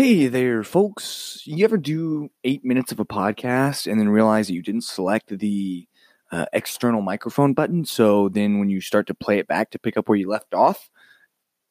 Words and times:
Hey 0.00 0.28
there, 0.28 0.64
folks. 0.64 1.42
You 1.44 1.62
ever 1.62 1.76
do 1.76 2.30
eight 2.42 2.64
minutes 2.64 2.90
of 2.90 3.00
a 3.00 3.04
podcast 3.04 3.86
and 3.86 4.00
then 4.00 4.08
realize 4.08 4.46
that 4.46 4.54
you 4.54 4.62
didn't 4.62 4.84
select 4.84 5.38
the 5.38 5.86
uh, 6.32 6.46
external 6.54 7.02
microphone 7.02 7.52
button? 7.52 7.84
So 7.84 8.30
then 8.30 8.58
when 8.58 8.70
you 8.70 8.80
start 8.80 9.06
to 9.08 9.14
play 9.14 9.38
it 9.40 9.46
back 9.46 9.70
to 9.72 9.78
pick 9.78 9.98
up 9.98 10.08
where 10.08 10.16
you 10.16 10.26
left 10.26 10.54
off, 10.54 10.88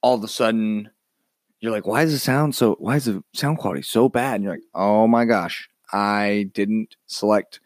all 0.03 0.13
of 0.13 0.23
a 0.23 0.27
sudden 0.27 0.91
you're 1.59 1.71
like, 1.71 1.87
why 1.87 2.03
is 2.03 2.11
the 2.11 2.19
sound 2.19 2.53
so, 2.53 2.75
why 2.77 2.97
is 2.97 3.05
the 3.05 3.23
sound 3.33 3.57
quality 3.57 3.81
so 3.81 4.09
bad? 4.09 4.35
And 4.35 4.43
you're 4.43 4.53
like, 4.53 4.61
oh 4.75 5.07
my 5.07 5.25
gosh, 5.25 5.67
I 5.91 6.51
didn't 6.53 6.97
select 7.07 7.59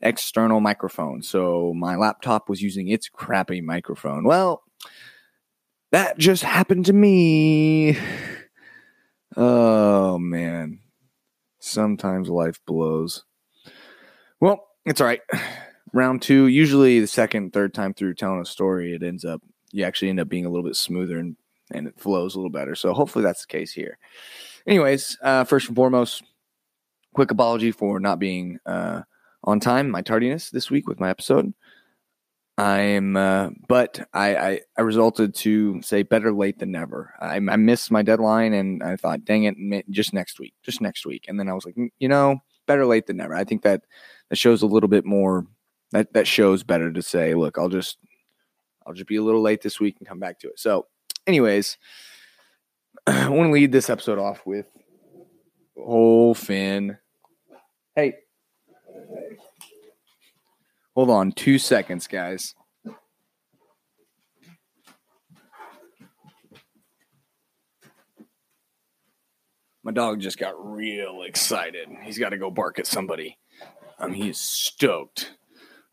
external 0.00 0.60
microphone. 0.60 1.20
So 1.20 1.74
my 1.76 1.96
laptop 1.96 2.48
was 2.48 2.62
using 2.62 2.88
its 2.88 3.10
crappy 3.10 3.60
microphone. 3.60 4.24
Well, 4.24 4.62
that 5.92 6.16
just 6.16 6.44
happened 6.44 6.86
to 6.86 6.94
me. 6.94 7.98
Oh 9.38 10.18
man. 10.18 10.80
Sometimes 11.60 12.28
life 12.28 12.60
blows. 12.66 13.24
Well, 14.40 14.66
it's 14.84 15.00
all 15.00 15.06
right. 15.06 15.20
Round 15.92 16.20
two, 16.20 16.48
usually 16.48 17.00
the 17.00 17.06
second, 17.06 17.52
third 17.52 17.72
time 17.72 17.94
through 17.94 18.14
telling 18.14 18.40
a 18.40 18.44
story, 18.44 18.94
it 18.94 19.02
ends 19.02 19.24
up 19.24 19.40
you 19.70 19.84
actually 19.84 20.08
end 20.08 20.20
up 20.20 20.28
being 20.28 20.44
a 20.44 20.48
little 20.48 20.64
bit 20.64 20.76
smoother 20.76 21.18
and, 21.18 21.36
and 21.70 21.86
it 21.86 21.98
flows 21.98 22.34
a 22.34 22.38
little 22.38 22.50
better. 22.50 22.74
So 22.74 22.92
hopefully 22.92 23.22
that's 23.22 23.42
the 23.42 23.52
case 23.52 23.72
here. 23.72 23.98
Anyways, 24.66 25.18
uh, 25.22 25.44
first 25.44 25.68
and 25.68 25.76
foremost, 25.76 26.22
quick 27.14 27.30
apology 27.30 27.70
for 27.70 28.00
not 28.00 28.18
being 28.18 28.58
uh, 28.66 29.02
on 29.44 29.60
time, 29.60 29.90
my 29.90 30.02
tardiness 30.02 30.50
this 30.50 30.70
week 30.70 30.88
with 30.88 31.00
my 31.00 31.10
episode. 31.10 31.52
I'm, 32.58 33.16
uh, 33.16 33.50
but 33.68 34.08
I, 34.12 34.36
I, 34.36 34.60
I 34.76 34.80
resulted 34.80 35.32
to 35.36 35.80
say 35.80 36.02
better 36.02 36.32
late 36.32 36.58
than 36.58 36.72
never. 36.72 37.14
I, 37.20 37.36
I 37.36 37.56
missed 37.56 37.92
my 37.92 38.02
deadline, 38.02 38.52
and 38.52 38.82
I 38.82 38.96
thought, 38.96 39.24
dang 39.24 39.44
it, 39.44 39.88
just 39.90 40.12
next 40.12 40.40
week, 40.40 40.54
just 40.64 40.80
next 40.80 41.06
week. 41.06 41.26
And 41.28 41.38
then 41.38 41.48
I 41.48 41.52
was 41.52 41.64
like, 41.64 41.76
you 41.76 42.08
know, 42.08 42.42
better 42.66 42.84
late 42.84 43.06
than 43.06 43.18
never. 43.18 43.34
I 43.36 43.44
think 43.44 43.62
that 43.62 43.84
that 44.28 44.36
shows 44.36 44.62
a 44.62 44.66
little 44.66 44.88
bit 44.88 45.04
more. 45.04 45.46
That 45.92 46.12
that 46.14 46.26
shows 46.26 46.64
better 46.64 46.92
to 46.92 47.00
say, 47.00 47.34
look, 47.34 47.58
I'll 47.58 47.68
just, 47.68 47.96
I'll 48.84 48.92
just 48.92 49.06
be 49.06 49.16
a 49.16 49.22
little 49.22 49.40
late 49.40 49.62
this 49.62 49.78
week 49.78 49.94
and 50.00 50.08
come 50.08 50.18
back 50.18 50.40
to 50.40 50.48
it. 50.48 50.58
So, 50.58 50.88
anyways, 51.28 51.78
I 53.06 53.28
want 53.28 53.50
to 53.50 53.52
lead 53.52 53.70
this 53.70 53.88
episode 53.88 54.18
off 54.18 54.44
with, 54.44 54.66
oh 55.78 56.34
Finn, 56.34 56.98
hey. 57.94 58.14
Hold 60.98 61.10
on 61.10 61.30
two 61.30 61.60
seconds, 61.60 62.08
guys. 62.08 62.56
My 69.84 69.92
dog 69.92 70.18
just 70.18 70.38
got 70.38 70.54
real 70.58 71.22
excited. 71.22 71.86
He's 72.02 72.18
got 72.18 72.30
to 72.30 72.36
go 72.36 72.50
bark 72.50 72.80
at 72.80 72.86
somebody. 72.88 73.38
Um, 74.00 74.12
he 74.12 74.30
is 74.30 74.40
stoked. 74.40 75.34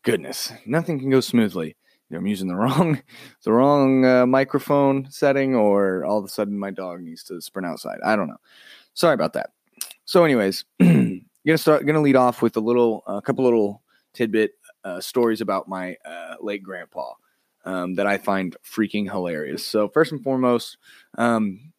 Goodness, 0.02 0.52
nothing 0.66 0.98
can 0.98 1.10
go 1.10 1.20
smoothly. 1.20 1.76
Either 2.10 2.18
I'm 2.18 2.26
using 2.26 2.48
the 2.48 2.56
wrong, 2.56 3.00
the 3.44 3.52
wrong 3.52 4.04
uh, 4.04 4.26
microphone 4.26 5.08
setting, 5.08 5.54
or 5.54 6.04
all 6.04 6.18
of 6.18 6.24
a 6.24 6.28
sudden 6.28 6.58
my 6.58 6.72
dog 6.72 7.00
needs 7.00 7.22
to 7.22 7.40
sprint 7.40 7.64
outside. 7.64 7.98
I 8.04 8.16
don't 8.16 8.26
know. 8.26 8.40
Sorry 8.94 9.14
about 9.14 9.34
that. 9.34 9.50
So, 10.04 10.24
anyways, 10.24 10.64
gonna 10.80 11.22
start. 11.54 11.86
Gonna 11.86 12.02
lead 12.02 12.16
off 12.16 12.42
with 12.42 12.56
a 12.56 12.60
little, 12.60 13.04
a 13.06 13.10
uh, 13.10 13.20
couple 13.20 13.44
little 13.44 13.82
tidbit 14.12 14.54
uh, 14.86 15.00
stories 15.00 15.40
about 15.40 15.68
my 15.68 15.96
uh, 16.04 16.36
late 16.40 16.62
grandpa 16.62 17.12
um, 17.64 17.94
that 17.96 18.06
I 18.06 18.18
find 18.18 18.56
freaking 18.64 19.10
hilarious. 19.10 19.66
So 19.66 19.88
first 19.88 20.12
and 20.12 20.22
foremost, 20.22 20.78
um, 21.18 21.72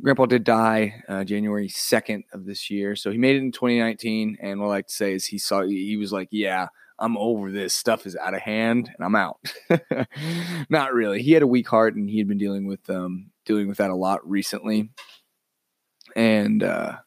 grandpa 0.00 0.26
did 0.26 0.44
die 0.44 1.02
uh, 1.08 1.24
January 1.24 1.68
second 1.68 2.24
of 2.32 2.46
this 2.46 2.70
year. 2.70 2.94
So 2.94 3.10
he 3.10 3.18
made 3.18 3.34
it 3.34 3.40
in 3.40 3.50
2019, 3.50 4.38
and 4.40 4.60
what 4.60 4.66
I 4.66 4.70
like 4.70 4.86
to 4.86 4.94
say 4.94 5.12
is 5.12 5.26
he 5.26 5.38
saw 5.38 5.62
he 5.62 5.96
was 5.96 6.12
like, 6.12 6.28
yeah. 6.30 6.68
I'm 6.96 7.16
over 7.16 7.50
this 7.50 7.74
stuff 7.74 8.06
is 8.06 8.14
out 8.14 8.34
of 8.34 8.40
hand 8.40 8.88
and 8.96 9.04
I'm 9.04 9.16
out. 9.16 9.40
Not 10.70 10.94
really. 10.94 11.22
He 11.22 11.32
had 11.32 11.42
a 11.42 11.46
weak 11.46 11.66
heart 11.66 11.96
and 11.96 12.08
he 12.08 12.18
had 12.18 12.28
been 12.28 12.38
dealing 12.38 12.68
with 12.68 12.88
um 12.88 13.32
dealing 13.44 13.66
with 13.66 13.78
that 13.78 13.90
a 13.90 13.96
lot 13.96 14.20
recently. 14.30 14.90
And 16.14 16.62
uh 16.62 16.98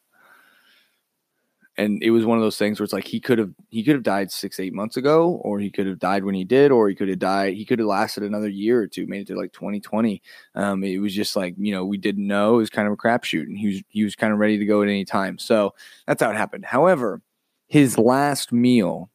and 1.78 2.02
it 2.02 2.10
was 2.10 2.26
one 2.26 2.36
of 2.36 2.42
those 2.42 2.58
things 2.58 2.78
where 2.78 2.84
it's 2.84 2.92
like 2.92 3.06
he 3.06 3.20
could 3.20 3.38
have 3.38 3.50
he 3.70 3.84
could 3.84 3.94
have 3.94 4.02
died 4.02 4.30
six 4.30 4.58
eight 4.58 4.74
months 4.74 4.96
ago 4.96 5.40
or 5.42 5.60
he 5.60 5.70
could 5.70 5.86
have 5.86 6.00
died 6.00 6.24
when 6.24 6.34
he 6.34 6.44
did 6.44 6.72
or 6.72 6.88
he 6.88 6.94
could 6.94 7.08
have 7.08 7.20
died 7.20 7.54
he 7.54 7.64
could 7.64 7.78
have 7.78 7.86
lasted 7.86 8.24
another 8.24 8.48
year 8.48 8.82
or 8.82 8.86
two 8.88 9.06
made 9.06 9.22
it 9.22 9.26
to 9.28 9.36
like 9.36 9.52
2020 9.52 10.20
um, 10.56 10.82
it 10.82 10.98
was 10.98 11.14
just 11.14 11.36
like 11.36 11.54
you 11.56 11.72
know 11.72 11.84
we 11.84 11.96
didn't 11.96 12.26
know. 12.26 12.54
It 12.54 12.58
was 12.58 12.70
kind 12.70 12.88
of 12.88 12.92
a 12.92 12.96
crapshoot 12.96 13.44
and 13.44 13.56
he 13.56 13.68
was 13.68 13.82
he 13.88 14.04
was 14.04 14.16
kind 14.16 14.32
of 14.32 14.38
ready 14.38 14.58
to 14.58 14.66
go 14.66 14.82
at 14.82 14.88
any 14.88 15.04
time. 15.04 15.38
So 15.38 15.74
that's 16.06 16.22
how 16.22 16.30
it 16.30 16.36
happened. 16.36 16.64
However 16.64 17.22
his 17.68 17.96
last 17.96 18.52
meal 18.52 19.10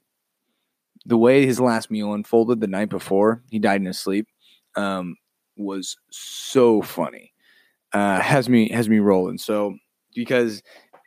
the 1.05 1.17
way 1.17 1.45
his 1.45 1.59
last 1.59 1.91
meal 1.91 2.13
unfolded 2.13 2.61
the 2.61 2.67
night 2.67 2.89
before 2.89 3.43
he 3.51 3.59
died 3.59 3.81
in 3.81 3.87
his 3.87 3.99
sleep 3.99 4.27
um, 4.75 5.17
was 5.57 5.97
so 6.09 6.81
funny. 6.81 7.33
Uh, 7.91 8.21
has 8.21 8.47
me 8.47 8.69
has 8.69 8.87
me 8.87 8.99
rolling. 8.99 9.37
So 9.37 9.75
because 10.15 10.63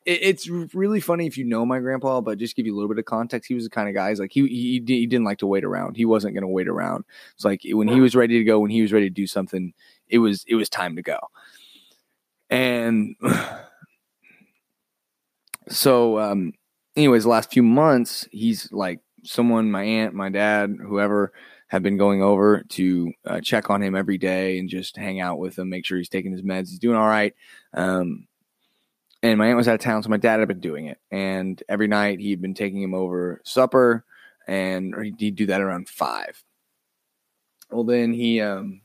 it's 0.07 0.49
really 0.49 1.01
funny 1.01 1.27
if 1.27 1.37
you 1.37 1.45
know 1.45 1.67
my 1.67 1.81
grandpa, 1.81 2.21
but 2.21 2.39
just 2.39 2.55
give 2.55 2.65
you 2.65 2.73
a 2.73 2.77
little 2.77 2.89
bit 2.89 2.99
of 2.99 3.05
context. 3.05 3.49
He 3.49 3.55
was 3.55 3.65
the 3.65 3.71
kind 3.71 3.89
of 3.89 3.95
guy. 3.95 4.11
He's 4.11 4.21
like 4.21 4.33
he 4.33 4.47
he, 4.47 4.83
he 4.87 5.07
didn't 5.07 5.25
like 5.25 5.39
to 5.39 5.47
wait 5.47 5.65
around. 5.65 5.97
He 5.97 6.05
wasn't 6.05 6.35
going 6.35 6.43
to 6.43 6.49
wait 6.49 6.69
around. 6.69 7.05
It's 7.35 7.45
like 7.45 7.63
when 7.65 7.89
he 7.89 8.01
was 8.01 8.15
ready 8.15 8.39
to 8.39 8.45
go, 8.45 8.61
when 8.61 8.71
he 8.71 8.83
was 8.83 8.93
ready 8.93 9.09
to 9.09 9.15
do 9.15 9.27
something, 9.27 9.75
it 10.09 10.19
was 10.19 10.45
it 10.47 10.55
was 10.55 10.69
time 10.69 10.95
to 10.97 11.03
go. 11.03 11.19
And 12.51 13.17
so, 15.69 16.21
um, 16.21 16.53
anyways, 16.95 17.25
the 17.25 17.29
last 17.29 17.53
few 17.53 17.65
months, 17.65 18.29
he's 18.31 18.71
like 18.71 19.01
someone, 19.25 19.71
my 19.71 19.83
aunt, 19.83 20.15
my 20.15 20.29
dad, 20.29 20.77
whoever 20.81 21.33
have 21.69 21.83
been 21.83 21.97
going 21.97 22.23
over 22.23 22.63
to 22.69 23.13
uh, 23.25 23.41
check 23.41 23.71
on 23.71 23.83
him 23.83 23.97
every 23.97 24.19
day 24.19 24.61
and 24.61 24.69
just 24.69 24.97
hang 24.97 25.21
out 25.21 25.41
with 25.41 25.59
him, 25.59 25.69
make 25.69 25.85
sure 25.85 25.99
he's 25.99 26.09
taking 26.09 26.31
his 26.31 26.43
meds, 26.43 26.69
he's 26.69 26.79
doing 26.79 26.97
all 26.97 27.09
right. 27.09 27.35
Um, 27.75 28.29
and 29.23 29.39
my 29.39 29.49
aunt 29.49 29.57
was 29.57 29.69
out 29.69 29.75
of 29.75 29.81
town, 29.81 30.03
so 30.03 30.09
my 30.09 30.17
dad 30.17 30.39
had 30.39 30.49
been 30.49 30.61
doing 30.61 30.87
it. 30.87 30.99
And 31.11 31.63
every 31.69 31.89
night 31.89 32.21
he'd 32.21 32.43
been 32.43 32.55
taking 32.55 32.83
him 32.83 32.95
over 32.95 33.41
supper, 33.45 34.05
and 34.47 34.95
he'd 35.19 35.37
do 35.37 35.47
that 35.47 35.61
around 35.61 35.89
five. 35.89 36.43
Well, 37.71 37.85
then 37.85 38.13
he 38.13 38.41
um 38.41 38.83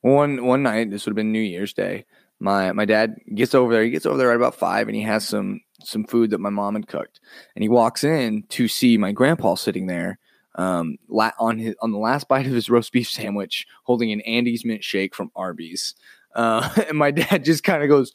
one 0.00 0.44
one 0.44 0.62
night 0.62 0.90
this 0.90 1.04
would 1.06 1.12
have 1.12 1.16
been 1.16 1.32
New 1.32 1.40
Year's 1.40 1.72
Day. 1.72 2.04
My 2.38 2.72
my 2.72 2.84
dad 2.84 3.16
gets 3.34 3.54
over 3.54 3.72
there. 3.72 3.84
He 3.84 3.90
gets 3.90 4.06
over 4.06 4.18
there 4.18 4.28
right 4.28 4.36
about 4.36 4.54
five, 4.54 4.88
and 4.88 4.96
he 4.96 5.02
has 5.02 5.26
some 5.26 5.60
some 5.82 6.04
food 6.04 6.30
that 6.30 6.40
my 6.40 6.50
mom 6.50 6.74
had 6.74 6.88
cooked. 6.88 7.20
And 7.54 7.62
he 7.62 7.68
walks 7.68 8.04
in 8.04 8.44
to 8.50 8.68
see 8.68 8.98
my 8.98 9.12
grandpa 9.12 9.54
sitting 9.54 9.86
there 9.86 10.18
um, 10.56 10.96
on 11.38 11.58
his 11.58 11.74
on 11.80 11.92
the 11.92 11.98
last 11.98 12.28
bite 12.28 12.46
of 12.46 12.52
his 12.52 12.68
roast 12.68 12.92
beef 12.92 13.08
sandwich, 13.08 13.66
holding 13.84 14.12
an 14.12 14.20
Andes 14.22 14.64
mint 14.64 14.84
shake 14.84 15.14
from 15.14 15.30
Arby's. 15.36 15.94
Uh, 16.36 16.68
and 16.88 16.98
my 16.98 17.10
dad 17.10 17.44
just 17.44 17.64
kind 17.64 17.82
of 17.82 17.88
goes, 17.88 18.12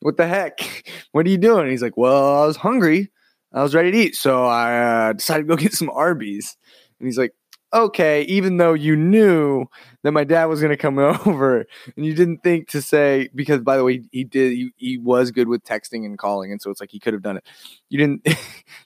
What 0.00 0.16
the 0.16 0.26
heck? 0.26 0.60
What 1.12 1.26
are 1.26 1.30
you 1.30 1.38
doing? 1.38 1.62
And 1.62 1.70
he's 1.70 1.82
like, 1.82 1.98
Well, 1.98 2.42
I 2.42 2.46
was 2.46 2.56
hungry. 2.56 3.10
I 3.52 3.62
was 3.62 3.74
ready 3.74 3.92
to 3.92 3.98
eat. 3.98 4.16
So 4.16 4.46
I 4.46 5.08
uh, 5.08 5.12
decided 5.12 5.42
to 5.42 5.48
go 5.48 5.56
get 5.62 5.74
some 5.74 5.90
Arby's. 5.90 6.56
And 6.98 7.06
he's 7.06 7.18
like, 7.18 7.34
Okay, 7.72 8.22
even 8.22 8.56
though 8.58 8.74
you 8.74 8.94
knew 8.94 9.66
that 10.04 10.12
my 10.12 10.22
dad 10.22 10.44
was 10.44 10.60
going 10.60 10.70
to 10.70 10.76
come 10.76 10.96
over 10.98 11.66
and 11.96 12.06
you 12.06 12.14
didn't 12.14 12.44
think 12.44 12.68
to 12.68 12.80
say, 12.80 13.28
because 13.34 13.62
by 13.62 13.76
the 13.76 13.82
way, 13.82 14.02
he 14.12 14.22
did, 14.22 14.52
he, 14.52 14.70
he 14.76 14.96
was 14.96 15.32
good 15.32 15.48
with 15.48 15.64
texting 15.64 16.04
and 16.04 16.16
calling. 16.16 16.52
And 16.52 16.62
so 16.62 16.70
it's 16.70 16.80
like 16.80 16.92
he 16.92 17.00
could 17.00 17.14
have 17.14 17.22
done 17.22 17.36
it. 17.36 17.44
You 17.88 17.98
didn't, 17.98 18.22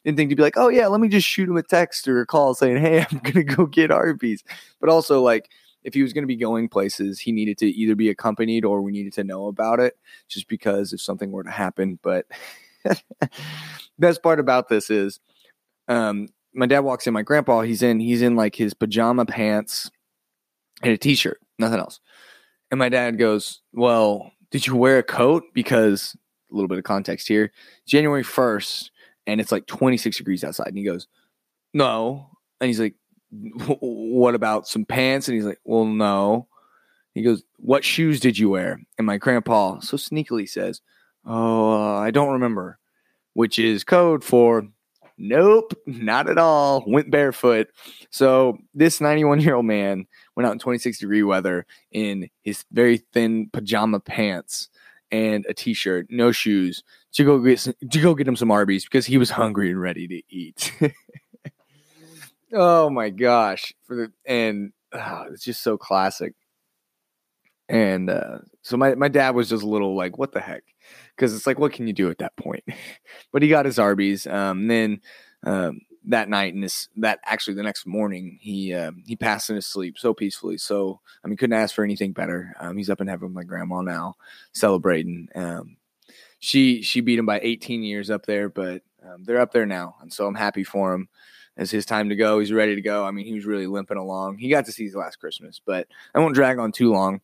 didn't 0.05 0.17
think 0.17 0.31
to 0.31 0.37
be 0.37 0.43
like, 0.43 0.57
Oh, 0.57 0.69
yeah, 0.69 0.87
let 0.87 1.01
me 1.01 1.09
just 1.09 1.27
shoot 1.27 1.51
him 1.51 1.59
a 1.59 1.63
text 1.63 2.09
or 2.09 2.23
a 2.23 2.27
call 2.27 2.55
saying, 2.55 2.79
Hey, 2.79 3.01
I'm 3.01 3.19
going 3.19 3.47
to 3.47 3.57
go 3.57 3.67
get 3.67 3.91
Arby's. 3.91 4.43
But 4.81 4.89
also, 4.89 5.21
like, 5.21 5.51
if 5.85 5.95
he 5.95 6.03
was 6.03 6.13
going 6.13 6.23
to 6.23 6.29
be 6.29 6.37
going 6.37 6.69
places, 6.69 7.21
he 7.21 7.33
needed 7.33 7.59
to 7.59 7.67
either 7.67 7.95
be 7.95 8.09
accompanied 8.09 8.65
or 8.65 8.83
we 8.83 8.93
needed 8.93 9.13
to 9.15 9.25
know 9.25 9.47
about 9.47 9.81
it 9.81 9.97
just 10.29 10.49
because 10.49 10.93
if 10.93 11.01
something 11.01 11.31
were 11.31 11.45
to 11.45 11.51
happen. 11.51 11.99
But 12.03 12.27
best 13.99 14.23
part 14.23 14.41
about 14.41 14.69
this 14.69 14.91
is 14.91 15.21
um, 15.89 16.29
my 16.55 16.67
dad 16.67 16.81
walks 16.81 17.07
in, 17.07 17.15
my 17.15 17.23
grandpa, 17.23 17.63
he's 17.63 17.83
in, 17.83 18.01
he's 18.01 18.23
in 18.23 18.37
like 18.37 18.55
his 18.55 18.75
pajama 18.75 19.25
pants 19.25 19.91
and 20.83 20.93
a 20.93 20.99
t-shirt, 20.99 21.41
nothing 21.59 21.79
else. 21.79 22.01
And 22.71 22.79
my 22.79 22.89
dad 22.89 23.19
goes, 23.19 23.61
well, 23.73 24.33
did 24.51 24.67
you 24.67 24.77
wear 24.77 24.99
a 24.99 25.03
coat? 25.03 25.45
Because 25.55 26.17
a 26.51 26.55
little 26.55 26.69
bit 26.69 26.79
of 26.79 26.85
context 26.85 27.29
here, 27.29 27.53
January 27.87 28.25
1st, 28.25 28.91
and 29.27 29.41
it's 29.41 29.53
like 29.53 29.67
26 29.67 30.17
degrees 30.17 30.45
outside. 30.45 30.69
And 30.69 30.79
he 30.79 30.85
goes, 30.85 31.07
no. 31.75 32.31
And 32.61 32.69
he's 32.69 32.81
like, 32.81 32.95
what 33.31 34.35
about 34.35 34.67
some 34.67 34.85
pants? 34.85 35.29
And 35.29 35.35
he's 35.37 35.45
like, 35.45 35.61
well, 35.65 35.85
no. 35.85 36.49
He 37.15 37.23
goes, 37.23 37.43
what 37.57 37.85
shoes 37.85 38.21
did 38.21 38.39
you 38.39 38.51
wear? 38.51 38.81
And 38.97 39.07
my 39.07 39.19
grandpa 39.19 39.81
so 39.81 39.97
sneakily 39.97 40.49
says, 40.49 40.81
oh, 41.27 41.73
uh, 41.73 41.99
I 41.99 42.11
don't 42.11 42.33
remember, 42.33 42.79
which 43.35 43.59
is 43.59 43.85
code 43.85 44.23
for 44.23 44.67
nope, 45.19 45.75
not 45.87 46.31
at 46.31 46.39
all. 46.39 46.85
Went 46.87 47.11
barefoot. 47.11 47.69
So 48.11 48.59
this 48.73 49.01
91 49.01 49.41
year 49.41 49.57
old 49.57 49.67
man 49.67 50.07
went 50.37 50.47
out 50.47 50.53
in 50.53 50.59
26 50.59 50.99
degree 50.99 51.23
weather 51.23 51.67
in 51.91 52.31
his 52.43 52.65
very 52.73 52.99
thin 53.13 53.51
pajama 53.53 54.01
pants 54.01 54.69
and 55.11 55.47
a 55.49 55.55
t-shirt, 55.55 56.07
no 56.11 56.33
shoes, 56.33 56.85
to 57.13 57.25
go 57.25 57.39
get 57.39 57.59
some, 57.59 57.75
to 57.91 58.01
go 58.01 58.15
get 58.15 58.29
him 58.29 58.37
some 58.37 58.51
Arby's 58.51 58.85
because 58.85 59.07
he 59.07 59.19
was 59.19 59.31
hungry 59.31 59.71
and 59.71 59.81
ready 59.81 60.07
to 60.07 60.23
eat. 60.29 60.73
oh 62.53 62.91
my 62.91 63.11
gosh! 63.11 63.73
For 63.85 63.97
the 63.97 64.13
and 64.27 64.73
oh, 64.93 65.25
it's 65.33 65.45
just 65.45 65.63
so 65.63 65.77
classic. 65.79 66.35
And 67.69 68.09
uh, 68.09 68.39
so 68.63 68.77
my 68.77 68.95
my 68.95 69.09
dad 69.09 69.35
was 69.35 69.49
just 69.51 69.63
a 69.63 69.69
little 69.69 69.97
like, 69.97 70.19
what 70.19 70.33
the 70.33 70.41
heck? 70.41 70.65
Because 71.15 71.35
it's 71.35 71.47
like, 71.47 71.59
what 71.59 71.73
can 71.73 71.87
you 71.87 71.93
do 71.93 72.11
at 72.11 72.19
that 72.19 72.37
point? 72.37 72.65
but 73.33 73.43
he 73.43 73.49
got 73.49 73.67
his 73.67 73.79
Arby's. 73.79 74.27
Um, 74.27 74.69
then 74.69 75.01
um, 75.45 75.81
that 76.09 76.29
night 76.29 76.55
and 76.55 76.65
this 76.65 76.89
that 76.97 77.21
actually 77.25 77.55
the 77.55 77.63
next 77.63 77.87
morning 77.87 78.39
he 78.41 78.73
uh, 78.73 78.93
he 79.07 79.15
passed 79.17 79.51
in 79.51 79.57
his 79.57 79.67
sleep 79.67 79.99
so 79.99 80.15
peacefully. 80.15 80.59
So 80.59 81.01
I 81.23 81.29
mean, 81.29 81.37
couldn't 81.37 81.59
ask 81.59 81.75
for 81.75 81.85
anything 81.85 82.13
better. 82.13 82.55
Um, 82.59 82.77
he's 82.77 82.91
up 82.91 83.01
in 83.01 83.07
heaven 83.07 83.29
with 83.29 83.35
my 83.35 83.45
grandma 83.45 83.83
now, 83.83 84.15
celebrating. 84.53 85.29
Um, 85.35 85.77
she 86.39 86.83
she 86.83 87.01
beat 87.01 87.19
him 87.19 87.27
by 87.27 87.41
18 87.43 87.83
years 87.83 88.11
up 88.11 88.25
there, 88.27 88.49
but 88.49 88.83
um, 89.05 89.25
they're 89.25 89.41
up 89.41 89.53
there 89.53 89.67
now, 89.67 89.97
and 90.01 90.13
so 90.13 90.27
I'm 90.27 90.35
happy 90.35 90.65
for 90.65 90.95
him. 90.95 91.09
It's 91.59 91.71
his 91.73 91.85
time 91.85 92.09
to 92.09 92.17
go. 92.17 92.39
He's 92.39 92.53
ready 92.53 92.77
to 92.77 92.81
go. 92.81 93.05
I 93.05 93.11
mean, 93.11 93.27
he 93.27 93.35
was 93.35 93.45
really 93.45 93.67
limping 93.67 93.99
along. 93.99 94.39
He 94.39 94.49
got 94.49 94.65
to 94.67 94.73
see 94.73 94.85
his 94.85 94.95
last 94.95 95.17
Christmas, 95.17 95.61
but 95.65 95.89
I 96.15 96.21
won't 96.21 96.35
drag 96.35 96.59
on 96.59 96.71
too 96.73 96.93
long. 96.93 97.21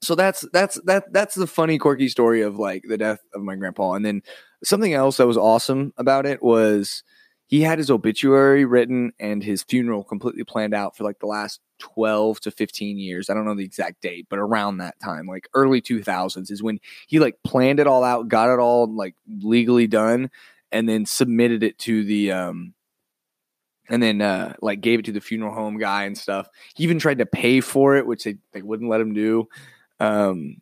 So 0.00 0.14
that's 0.14 0.44
that's 0.52 0.80
that 0.84 1.12
that's 1.12 1.34
the 1.34 1.46
funny, 1.46 1.78
quirky 1.78 2.08
story 2.08 2.42
of 2.42 2.58
like 2.58 2.84
the 2.88 2.98
death 2.98 3.20
of 3.34 3.42
my 3.42 3.54
grandpa. 3.56 3.92
And 3.92 4.04
then 4.04 4.22
something 4.62 4.94
else 4.94 5.18
that 5.18 5.26
was 5.26 5.36
awesome 5.36 5.92
about 5.98 6.26
it 6.26 6.42
was 6.42 7.02
he 7.46 7.60
had 7.60 7.78
his 7.78 7.90
obituary 7.90 8.64
written 8.64 9.12
and 9.20 9.42
his 9.42 9.62
funeral 9.62 10.02
completely 10.02 10.44
planned 10.44 10.74
out 10.74 10.96
for 10.96 11.04
like 11.04 11.18
the 11.20 11.26
last 11.26 11.60
12 11.78 12.40
to 12.40 12.50
15 12.50 12.98
years. 12.98 13.28
I 13.28 13.34
don't 13.34 13.44
know 13.44 13.54
the 13.54 13.64
exact 13.64 14.00
date, 14.00 14.26
but 14.30 14.38
around 14.38 14.78
that 14.78 14.98
time, 15.00 15.26
like 15.26 15.48
early 15.54 15.82
2000s 15.82 16.50
is 16.50 16.62
when 16.62 16.80
he 17.06 17.18
like 17.18 17.36
planned 17.44 17.80
it 17.80 17.86
all 17.86 18.04
out, 18.04 18.28
got 18.28 18.50
it 18.50 18.58
all 18.58 18.92
like 18.92 19.14
legally 19.42 19.86
done 19.86 20.30
and 20.72 20.88
then 20.88 21.06
submitted 21.06 21.62
it 21.62 21.78
to 21.78 22.04
the 22.04 22.32
um 22.32 22.74
and 23.88 24.02
then 24.02 24.20
uh 24.20 24.54
like 24.60 24.80
gave 24.80 25.00
it 25.00 25.04
to 25.06 25.12
the 25.12 25.20
funeral 25.20 25.54
home 25.54 25.78
guy 25.78 26.04
and 26.04 26.16
stuff. 26.16 26.48
He 26.74 26.84
even 26.84 26.98
tried 26.98 27.18
to 27.18 27.26
pay 27.26 27.60
for 27.60 27.96
it, 27.96 28.06
which 28.06 28.24
they, 28.24 28.36
they 28.52 28.62
wouldn't 28.62 28.90
let 28.90 29.00
him 29.00 29.14
do. 29.14 29.48
Um 30.00 30.60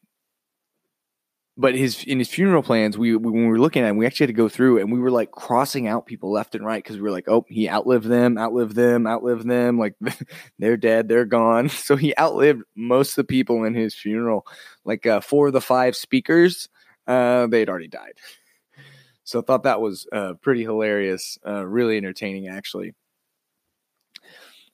but 1.57 1.75
his 1.75 2.03
in 2.05 2.19
his 2.19 2.31
funeral 2.31 2.63
plans, 2.63 2.97
we, 2.97 3.15
we, 3.15 3.31
when 3.31 3.43
we 3.43 3.49
were 3.49 3.59
looking 3.59 3.83
at 3.83 3.91
him, 3.91 3.99
we 3.99 4.07
actually 4.07 4.25
had 4.25 4.35
to 4.35 4.43
go 4.43 4.49
through 4.49 4.79
and 4.79 4.91
we 4.91 4.99
were 4.99 5.11
like 5.11 5.31
crossing 5.33 5.87
out 5.87 6.07
people 6.07 6.33
left 6.33 6.55
and 6.55 6.65
right 6.65 6.83
because 6.83 6.97
we 6.97 7.03
were 7.03 7.11
like, 7.11 7.29
oh, 7.29 7.45
he 7.49 7.69
outlived 7.69 8.07
them, 8.07 8.39
outlived 8.39 8.75
them, 8.75 9.07
outlived 9.07 9.47
them. 9.47 9.79
Like 9.79 9.95
they're 10.59 10.79
dead, 10.79 11.09
they're 11.09 11.25
gone. 11.25 11.69
So 11.83 11.97
he 11.97 12.15
outlived 12.19 12.63
most 12.75 13.11
of 13.11 13.17
the 13.17 13.25
people 13.25 13.65
in 13.65 13.75
his 13.75 13.95
funeral. 13.95 14.47
Like 14.85 15.05
uh, 15.07 15.21
four 15.21 15.49
of 15.49 15.53
the 15.53 15.61
five 15.61 15.95
speakers, 15.95 16.69
uh, 17.07 17.47
they 17.49 17.59
had 17.59 17.69
already 17.69 17.89
died. 17.89 18.15
So 19.25 19.41
I 19.41 19.43
thought 19.43 19.65
that 19.65 19.81
was 19.81 20.07
uh, 20.13 20.35
pretty 20.41 20.63
hilarious, 20.63 21.39
uh, 21.47 21.67
really 21.67 21.97
entertaining 21.97 22.49
actually. 22.49 22.95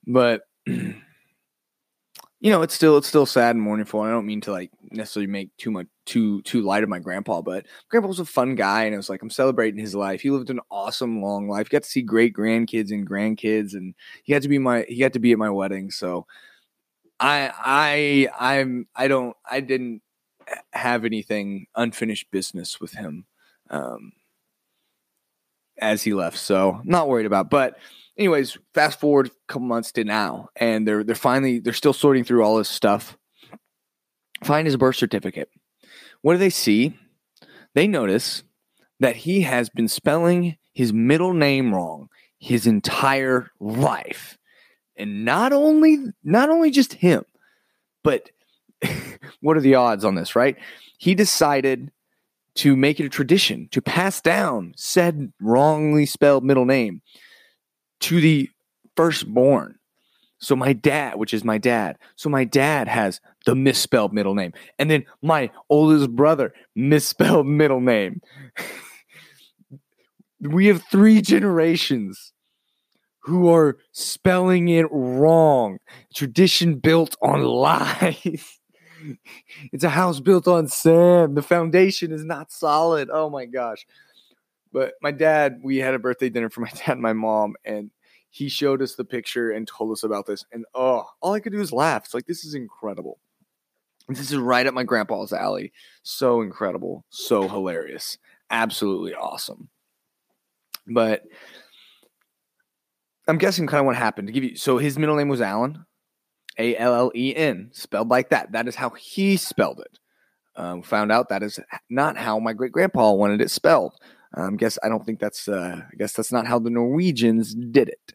But 0.08 0.42
you 0.66 2.50
know, 2.50 2.62
it's 2.62 2.74
still 2.74 2.96
it's 2.96 3.08
still 3.08 3.26
sad 3.26 3.54
and 3.56 3.62
mournful. 3.62 4.00
I 4.00 4.10
don't 4.10 4.26
mean 4.26 4.40
to 4.42 4.52
like 4.52 4.70
necessarily 4.90 5.26
make 5.26 5.56
too 5.56 5.70
much 5.70 5.86
too 6.06 6.40
too 6.42 6.62
light 6.62 6.82
of 6.82 6.88
my 6.88 6.98
grandpa, 6.98 7.42
but 7.42 7.66
grandpa 7.90 8.08
was 8.08 8.20
a 8.20 8.24
fun 8.24 8.54
guy, 8.54 8.84
and 8.84 8.94
it 8.94 8.96
was 8.96 9.10
like 9.10 9.22
I'm 9.22 9.30
celebrating 9.30 9.80
his 9.80 9.94
life. 9.94 10.20
He 10.20 10.30
lived 10.30 10.50
an 10.50 10.60
awesome 10.70 11.22
long 11.22 11.48
life. 11.48 11.68
Got 11.68 11.82
to 11.82 11.88
see 11.88 12.02
great 12.02 12.34
grandkids 12.34 12.90
and 12.90 13.08
grandkids, 13.08 13.74
and 13.74 13.94
he 14.24 14.32
got 14.32 14.42
to 14.42 14.48
be 14.48 14.58
my 14.58 14.84
he 14.88 14.98
got 15.00 15.12
to 15.12 15.18
be 15.18 15.32
at 15.32 15.38
my 15.38 15.50
wedding. 15.50 15.90
So 15.90 16.26
I 17.20 17.52
I 17.58 18.28
I'm 18.38 18.86
I 18.94 19.08
don't 19.08 19.36
I 19.48 19.60
didn't 19.60 20.02
have 20.72 21.04
anything 21.04 21.66
unfinished 21.76 22.30
business 22.30 22.80
with 22.80 22.92
him 22.92 23.26
um, 23.70 24.12
as 25.78 26.02
he 26.02 26.14
left, 26.14 26.38
so 26.38 26.80
not 26.84 27.08
worried 27.08 27.26
about. 27.26 27.50
But 27.50 27.78
anyways, 28.18 28.58
fast 28.74 29.00
forward 29.00 29.28
a 29.28 29.52
couple 29.52 29.66
months 29.66 29.92
to 29.92 30.04
now, 30.04 30.48
and 30.56 30.86
they're 30.86 31.04
they're 31.04 31.14
finally 31.14 31.60
they're 31.60 31.72
still 31.72 31.92
sorting 31.92 32.24
through 32.24 32.42
all 32.42 32.56
this 32.56 32.68
stuff. 32.68 33.16
Find 34.44 34.66
his 34.66 34.76
birth 34.76 34.96
certificate. 34.96 35.50
What 36.22 36.34
do 36.34 36.38
they 36.38 36.50
see? 36.50 36.96
They 37.74 37.86
notice 37.86 38.42
that 39.00 39.16
he 39.16 39.42
has 39.42 39.68
been 39.68 39.88
spelling 39.88 40.56
his 40.72 40.92
middle 40.92 41.32
name 41.32 41.74
wrong 41.74 42.08
his 42.38 42.66
entire 42.66 43.50
life. 43.60 44.38
And 44.96 45.24
not 45.24 45.52
only 45.52 45.98
not 46.24 46.50
only 46.50 46.70
just 46.70 46.94
him, 46.94 47.24
but 48.02 48.30
what 49.40 49.56
are 49.56 49.60
the 49.60 49.76
odds 49.76 50.04
on 50.04 50.14
this, 50.14 50.34
right? 50.34 50.56
He 50.98 51.14
decided 51.14 51.92
to 52.56 52.76
make 52.76 52.98
it 52.98 53.06
a 53.06 53.10
tradition 53.10 53.68
to 53.70 53.80
pass 53.80 54.20
down 54.20 54.72
said 54.76 55.32
wrongly 55.40 56.06
spelled 56.06 56.44
middle 56.44 56.64
name 56.64 57.02
to 58.00 58.20
the 58.20 58.48
firstborn. 58.96 59.78
So 60.40 60.54
my 60.54 60.72
dad, 60.72 61.16
which 61.16 61.34
is 61.34 61.44
my 61.44 61.58
dad, 61.58 61.98
so 62.16 62.28
my 62.28 62.44
dad 62.44 62.86
has 62.88 63.20
the 63.44 63.54
misspelled 63.54 64.12
middle 64.12 64.34
name. 64.34 64.52
And 64.78 64.90
then 64.90 65.04
my 65.20 65.50
oldest 65.68 66.10
brother, 66.10 66.52
misspelled 66.76 67.46
middle 67.60 67.80
name. 67.80 68.20
we 70.40 70.66
have 70.66 70.84
three 70.90 71.20
generations 71.20 72.32
who 73.20 73.48
are 73.52 73.78
spelling 73.92 74.68
it 74.68 74.86
wrong. 74.90 75.78
Tradition 76.14 76.76
built 76.76 77.16
on 77.20 77.42
lies. 77.44 78.58
it's 79.72 79.84
a 79.84 79.90
house 79.90 80.20
built 80.20 80.46
on 80.48 80.68
sand. 80.68 81.36
The 81.36 81.42
foundation 81.42 82.12
is 82.12 82.24
not 82.24 82.52
solid. 82.52 83.10
Oh 83.12 83.28
my 83.28 83.44
gosh. 83.44 83.86
But 84.72 84.94
my 85.02 85.10
dad, 85.10 85.60
we 85.62 85.78
had 85.78 85.94
a 85.94 85.98
birthday 85.98 86.28
dinner 86.28 86.50
for 86.50 86.60
my 86.60 86.70
dad 86.74 86.92
and 86.92 87.02
my 87.02 87.12
mom, 87.12 87.54
and 87.64 87.90
he 88.30 88.48
showed 88.48 88.82
us 88.82 88.94
the 88.94 89.04
picture 89.04 89.50
and 89.50 89.66
told 89.66 89.92
us 89.92 90.02
about 90.02 90.26
this. 90.26 90.44
And 90.52 90.64
oh, 90.74 91.06
all 91.20 91.32
I 91.32 91.40
could 91.40 91.52
do 91.52 91.58
was 91.58 91.72
laugh. 91.72 92.04
It's 92.04 92.14
like, 92.14 92.26
this 92.26 92.44
is 92.44 92.54
incredible. 92.54 93.18
This 94.08 94.30
is 94.30 94.38
right 94.38 94.66
up 94.66 94.74
my 94.74 94.84
grandpa's 94.84 95.32
alley. 95.32 95.72
So 96.02 96.40
incredible. 96.40 97.04
So 97.10 97.46
hilarious. 97.46 98.16
Absolutely 98.50 99.14
awesome. 99.14 99.68
But 100.86 101.24
I'm 103.26 103.36
guessing 103.36 103.66
kind 103.66 103.80
of 103.80 103.86
what 103.86 103.96
happened 103.96 104.28
to 104.28 104.32
give 104.32 104.44
you. 104.44 104.56
So 104.56 104.78
his 104.78 104.98
middle 104.98 105.16
name 105.16 105.28
was 105.28 105.42
Allen, 105.42 105.84
A 106.56 106.74
L 106.76 106.94
L 106.94 107.12
E 107.14 107.36
N, 107.36 107.68
spelled 107.72 108.08
like 108.08 108.30
that. 108.30 108.52
That 108.52 108.66
is 108.66 108.74
how 108.74 108.90
he 108.90 109.36
spelled 109.36 109.80
it. 109.80 109.98
Um, 110.56 110.82
found 110.82 111.12
out 111.12 111.28
that 111.28 111.42
is 111.42 111.60
not 111.90 112.16
how 112.16 112.38
my 112.38 112.54
great 112.54 112.72
grandpa 112.72 113.12
wanted 113.12 113.42
it 113.42 113.50
spelled. 113.50 113.94
Um, 114.36 114.56
guess 114.56 114.78
I 114.82 114.88
don't 114.88 115.04
think 115.04 115.20
that's. 115.20 115.48
Uh, 115.48 115.82
I 115.90 115.96
guess 115.96 116.12
that's 116.12 116.32
not 116.32 116.46
how 116.46 116.58
the 116.58 116.70
Norwegians 116.70 117.54
did 117.54 117.88
it. 117.88 118.12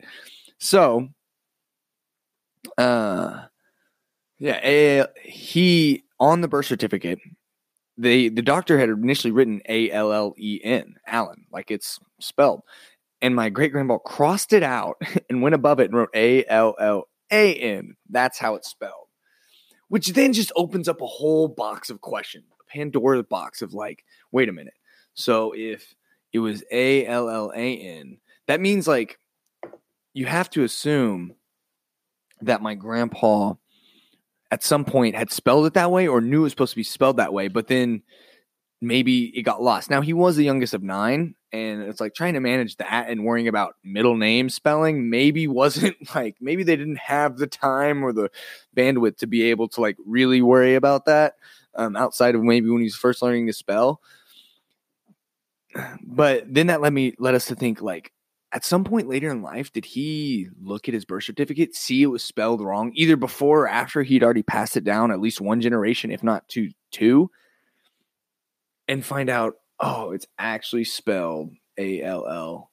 So, 0.60 1.10
uh, 2.77 3.46
yeah, 4.39 5.05
he 5.24 6.03
on 6.20 6.41
the 6.41 6.48
birth 6.48 6.65
certificate. 6.65 7.20
The 7.98 8.29
the 8.29 8.41
doctor 8.41 8.79
had 8.79 8.89
initially 8.89 9.32
written 9.32 9.62
A 9.67 9.91
L 9.91 10.12
L 10.12 10.34
E 10.38 10.60
N 10.63 10.96
Allen, 11.08 11.46
like 11.51 11.72
it's 11.72 12.00
spelled, 12.20 12.62
and 13.22 13.36
my 13.36 13.50
great 13.50 13.72
grandpa 13.72 13.98
crossed 14.00 14.53
it 14.53 14.63
out 14.63 15.01
and 15.29 15.41
went 15.41 15.55
above 15.55 15.79
it 15.79 15.86
and 15.86 15.96
wrote 15.96 16.10
A 16.13 16.46
L 16.46 16.75
L 16.79 17.08
A 17.32 17.55
N. 17.55 17.96
That's 18.10 18.39
how 18.39 18.55
it's 18.55 18.70
spelled. 18.70 19.08
Which 19.89 20.10
then 20.10 20.34
just 20.34 20.51
opens 20.55 20.88
up 20.88 21.01
a 21.01 21.08
whole 21.08 21.48
box 21.48 21.89
of 21.89 22.01
questions, 22.01 22.46
a 22.51 22.72
Pandora's 22.72 23.25
box 23.29 23.62
of 23.62 23.74
like, 23.74 24.03
wait 24.32 24.50
a 24.50 24.53
minute. 24.53 24.74
So 25.13 25.53
if 25.55 25.93
it 26.34 26.40
was 26.40 26.63
A 26.72 27.06
L 27.06 27.30
L 27.30 27.52
A 27.56 27.78
N. 27.78 28.18
That 28.48 28.60
means 28.60 28.88
like 28.88 29.20
you 30.13 30.25
have 30.25 30.50
to 30.52 30.63
assume 30.63 31.36
that 32.42 32.62
my 32.62 32.75
grandpa 32.75 33.54
at 34.52 34.63
some 34.63 34.84
point 34.84 35.16
had 35.16 35.32
spelled 35.32 35.66
it 35.66 35.74
that 35.75 35.92
way 35.92 36.08
or 36.08 36.22
knew 36.22 36.42
it 36.42 36.44
was 36.44 36.52
supposed 36.52 36.74
to 36.74 36.78
be 36.78 36.84
spelled 36.84 37.18
that 37.18 37.34
way, 37.34 37.48
but 37.48 37.68
then 37.68 38.04
maybe 38.82 39.25
it 39.38 39.44
got 39.44 39.62
lost. 39.62 39.90
Now 39.90 40.02
he 40.02 40.13
was 40.13 40.36
the 40.36 40.44
youngest 40.44 40.74
of 40.74 40.84
nine, 40.84 41.36
and 41.52 41.84
it's 41.84 42.02
like 42.02 42.13
trying 42.13 42.34
to 42.34 42.40
manage 42.40 42.75
that 42.78 43.10
and 43.10 43.24
worrying 43.24 43.48
about 43.48 43.75
middle 43.84 44.18
name 44.18 44.50
spelling 44.50 45.10
maybe 45.10 45.48
wasn't 45.48 45.96
like 46.16 46.36
maybe 46.42 46.63
they 46.63 46.75
didn't 46.75 46.98
have 46.98 47.38
the 47.38 47.48
time 47.48 48.04
or 48.04 48.12
the 48.12 48.30
bandwidth 48.75 49.18
to 49.18 49.28
be 49.28 49.44
able 49.44 49.68
to 49.70 49.82
like 49.82 49.98
really 50.06 50.42
worry 50.42 50.75
about 50.75 51.06
that 51.06 51.36
um, 51.75 51.96
outside 51.96 52.36
of 52.36 52.44
maybe 52.44 52.70
when 52.70 52.82
he's 52.82 52.96
first 52.96 53.22
learning 53.22 53.48
to 53.48 53.54
spell 53.54 54.02
but 56.03 56.51
then 56.51 56.68
that 56.68 56.82
led 56.82 56.94
me 56.94 57.13
led 57.20 57.36
us 57.36 57.46
to 57.46 57.56
think 57.56 57.82
like 57.82 58.12
at 58.51 58.63
some 58.63 58.84
point 58.84 59.08
later 59.08 59.32
in 59.32 59.42
life 59.42 59.72
did 59.72 59.86
he 59.86 60.48
look 60.62 60.88
at 60.88 60.94
his 60.94 61.06
birth 61.06 61.24
certificate 61.24 61.75
see 61.75 62.03
it 62.03 62.08
was 62.08 62.24
spelled 62.24 62.62
wrong 62.62 62.92
either 62.96 63.15
before 63.15 63.62
or 63.62 63.68
after 63.68 64.03
he'd 64.03 64.24
already 64.24 64.44
passed 64.44 64.77
it 64.77 64.84
down 64.84 65.12
at 65.12 65.20
least 65.20 65.42
one 65.42 65.62
generation 65.62 66.12
if 66.12 66.24
not 66.24 66.48
two 66.48 66.70
two 66.92 67.30
and 68.88 69.06
find 69.06 69.30
out 69.30 69.56
oh 69.80 70.12
it's 70.12 70.27
actually 70.38 70.84
spelled 70.84 71.51
a-l-l 71.77 72.70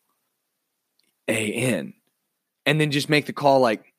a-n 1.29 1.95
and 2.67 2.81
then 2.81 2.91
just 2.91 3.09
make 3.09 3.27
the 3.27 3.33
call 3.33 3.61
like 3.61 3.95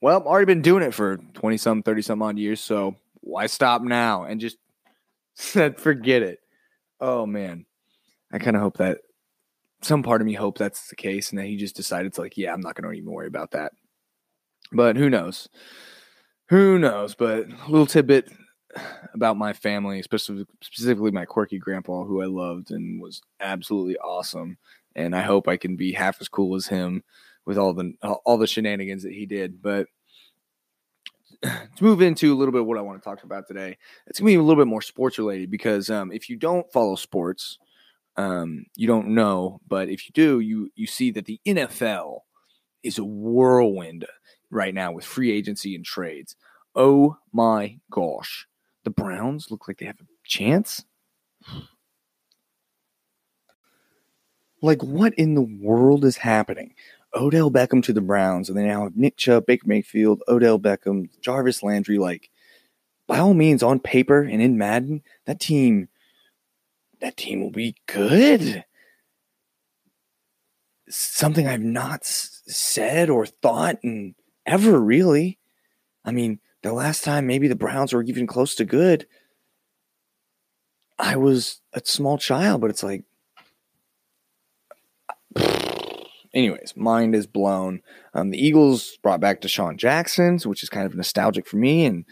well 0.00 0.20
i've 0.20 0.26
already 0.26 0.44
been 0.46 0.62
doing 0.62 0.82
it 0.82 0.92
for 0.92 1.16
20 1.16 1.56
some 1.56 1.82
30 1.82 2.02
some 2.02 2.22
odd 2.22 2.38
years 2.38 2.60
so 2.60 2.96
why 3.26 3.46
stop 3.46 3.82
now? 3.82 4.24
And 4.24 4.40
just 4.40 4.56
said, 5.34 5.78
"Forget 5.78 6.22
it." 6.22 6.38
Oh 7.00 7.26
man, 7.26 7.66
I 8.36 8.38
kind 8.38 8.54
of 8.54 8.60
hope 8.60 8.76
that 8.76 8.98
some 9.80 10.02
part 10.02 10.20
of 10.20 10.26
me 10.26 10.34
hope 10.34 10.58
that's 10.58 10.88
the 10.88 10.96
case, 10.96 11.30
and 11.30 11.38
that 11.38 11.46
he 11.46 11.56
just 11.56 11.74
decided 11.74 12.12
to 12.12 12.20
like, 12.20 12.36
yeah, 12.36 12.52
I'm 12.52 12.60
not 12.60 12.74
going 12.74 12.84
to 12.84 12.94
even 12.94 13.10
worry 13.10 13.28
about 13.28 13.52
that. 13.52 13.72
But 14.72 14.96
who 14.96 15.08
knows? 15.08 15.48
Who 16.50 16.78
knows? 16.78 17.14
But 17.14 17.46
a 17.48 17.70
little 17.70 17.86
tidbit 17.86 18.30
about 19.14 19.38
my 19.38 19.54
family, 19.54 20.00
especially 20.00 20.44
specifically 20.62 21.12
my 21.12 21.24
quirky 21.24 21.58
grandpa, 21.58 22.04
who 22.04 22.20
I 22.20 22.26
loved 22.26 22.72
and 22.72 23.00
was 23.00 23.22
absolutely 23.40 23.96
awesome. 23.96 24.58
And 24.94 25.16
I 25.16 25.22
hope 25.22 25.48
I 25.48 25.56
can 25.56 25.76
be 25.76 25.92
half 25.92 26.20
as 26.20 26.28
cool 26.28 26.56
as 26.56 26.66
him 26.66 27.04
with 27.46 27.56
all 27.56 27.72
the 27.72 27.94
all 28.02 28.36
the 28.36 28.46
shenanigans 28.46 29.02
that 29.04 29.12
he 29.12 29.24
did. 29.24 29.62
But 29.62 29.86
let's 31.42 31.80
move 31.80 32.02
into 32.02 32.34
a 32.34 32.36
little 32.36 32.52
bit 32.52 32.60
of 32.60 32.66
what 32.66 32.76
I 32.76 32.82
want 32.82 33.02
to 33.02 33.04
talk 33.04 33.24
about 33.24 33.48
today. 33.48 33.78
It's 34.06 34.20
gonna 34.20 34.26
be 34.26 34.34
a 34.34 34.42
little 34.42 34.62
bit 34.62 34.68
more 34.68 34.82
sports 34.82 35.18
related 35.18 35.50
because 35.50 35.88
um, 35.88 36.12
if 36.12 36.28
you 36.28 36.36
don't 36.36 36.70
follow 36.70 36.96
sports, 36.96 37.58
um, 38.16 38.66
you 38.74 38.86
don't 38.86 39.08
know. 39.08 39.60
But 39.66 39.88
if 39.88 40.06
you 40.06 40.12
do, 40.12 40.40
you 40.40 40.70
you 40.74 40.86
see 40.86 41.10
that 41.12 41.26
the 41.26 41.40
NFL 41.46 42.20
is 42.82 42.98
a 42.98 43.04
whirlwind 43.04 44.06
right 44.50 44.74
now 44.74 44.92
with 44.92 45.04
free 45.04 45.30
agency 45.32 45.74
and 45.74 45.84
trades. 45.84 46.36
Oh 46.74 47.16
my 47.32 47.78
gosh, 47.90 48.46
the 48.84 48.90
Browns 48.90 49.50
look 49.50 49.68
like 49.68 49.78
they 49.78 49.86
have 49.86 50.00
a 50.00 50.06
chance. 50.24 50.84
Like, 54.62 54.82
what 54.82 55.14
in 55.14 55.34
the 55.34 55.42
world 55.60 56.04
is 56.04 56.16
happening? 56.16 56.74
Odell 57.14 57.50
Beckham 57.50 57.82
to 57.84 57.92
the 57.92 58.00
Browns, 58.00 58.48
and 58.48 58.58
they 58.58 58.64
now 58.64 58.84
have 58.84 58.96
Nick 58.96 59.16
Chubb, 59.16 59.46
Baker 59.46 59.66
Mayfield, 59.66 60.22
Odell 60.28 60.58
Beckham, 60.58 61.08
Jarvis 61.20 61.62
Landry. 61.62 61.98
Like, 61.98 62.30
by 63.06 63.18
all 63.18 63.34
means, 63.34 63.62
on 63.62 63.78
paper 63.78 64.22
and 64.22 64.42
in 64.42 64.58
Madden, 64.58 65.02
that 65.26 65.40
team, 65.40 65.88
that 67.00 67.16
team 67.16 67.40
will 67.40 67.50
be 67.50 67.76
good. 67.86 68.64
Something 70.88 71.46
I've 71.46 71.60
not 71.60 72.04
said 72.04 73.10
or 73.10 73.26
thought 73.26 73.78
in 73.82 74.14
ever 74.46 74.80
really. 74.80 75.38
I 76.04 76.12
mean, 76.12 76.38
the 76.62 76.72
last 76.72 77.04
time 77.04 77.26
maybe 77.26 77.48
the 77.48 77.56
Browns 77.56 77.92
were 77.92 78.02
even 78.02 78.26
close 78.26 78.54
to 78.56 78.64
good, 78.64 79.06
I 80.98 81.16
was 81.16 81.60
a 81.72 81.82
small 81.84 82.18
child, 82.18 82.60
but 82.60 82.70
it's 82.70 82.82
like 82.82 83.04
anyways, 86.34 86.74
mind 86.76 87.14
is 87.14 87.26
blown. 87.26 87.82
Um, 88.14 88.30
the 88.30 88.44
Eagles 88.44 88.96
brought 89.02 89.20
back 89.20 89.40
DeSean 89.40 89.76
Jackson, 89.76 90.38
which 90.44 90.62
is 90.62 90.68
kind 90.68 90.86
of 90.86 90.94
nostalgic 90.94 91.46
for 91.46 91.56
me, 91.56 91.84
and 91.84 92.04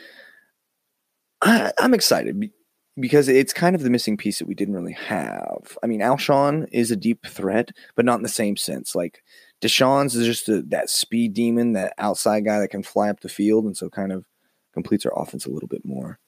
I, 1.40 1.72
am 1.78 1.94
excited 1.94 2.50
because 2.98 3.28
it's 3.28 3.52
kind 3.52 3.74
of 3.74 3.82
the 3.82 3.90
missing 3.90 4.16
piece 4.16 4.38
that 4.38 4.48
we 4.48 4.54
didn't 4.54 4.74
really 4.74 4.92
have. 4.92 5.76
I 5.82 5.86
mean, 5.86 6.00
Alshon 6.00 6.68
is 6.72 6.90
a 6.90 6.96
deep 6.96 7.26
threat, 7.26 7.70
but 7.96 8.04
not 8.04 8.16
in 8.16 8.22
the 8.22 8.28
same 8.28 8.56
sense. 8.56 8.94
Like 8.94 9.22
DeSean's 9.60 10.14
is 10.14 10.26
just 10.26 10.48
a, 10.48 10.62
that 10.62 10.90
speed 10.90 11.34
demon, 11.34 11.72
that 11.72 11.94
outside 11.98 12.44
guy 12.44 12.60
that 12.60 12.68
can 12.68 12.82
fly 12.82 13.10
up 13.10 13.20
the 13.20 13.28
field, 13.28 13.64
and 13.64 13.76
so 13.76 13.88
kind 13.88 14.12
of 14.12 14.24
completes 14.72 15.06
our 15.06 15.12
offense 15.20 15.46
a 15.46 15.50
little 15.50 15.68
bit 15.68 15.84
more. 15.84 16.18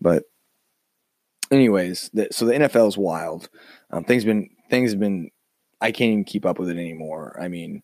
But 0.00 0.24
anyways, 1.50 2.10
the, 2.12 2.28
so 2.30 2.44
the 2.44 2.54
NFL 2.54 2.88
is 2.88 2.98
wild. 2.98 3.48
Um, 3.90 4.04
things 4.04 4.24
been 4.24 4.50
things 4.68 4.90
have 4.90 5.00
been 5.00 5.30
I 5.80 5.92
can't 5.92 6.12
even 6.12 6.24
keep 6.24 6.46
up 6.46 6.58
with 6.58 6.68
it 6.68 6.78
anymore. 6.78 7.38
I 7.40 7.48
mean, 7.48 7.82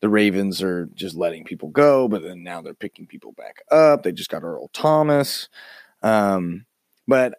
the 0.00 0.08
Ravens 0.08 0.62
are 0.62 0.86
just 0.94 1.14
letting 1.14 1.44
people 1.44 1.68
go, 1.68 2.08
but 2.08 2.22
then 2.22 2.42
now 2.42 2.60
they're 2.60 2.74
picking 2.74 3.06
people 3.06 3.32
back 3.32 3.62
up. 3.70 4.02
They 4.02 4.12
just 4.12 4.30
got 4.30 4.42
Earl 4.42 4.68
Thomas. 4.68 5.48
Um, 6.02 6.66
but 7.06 7.34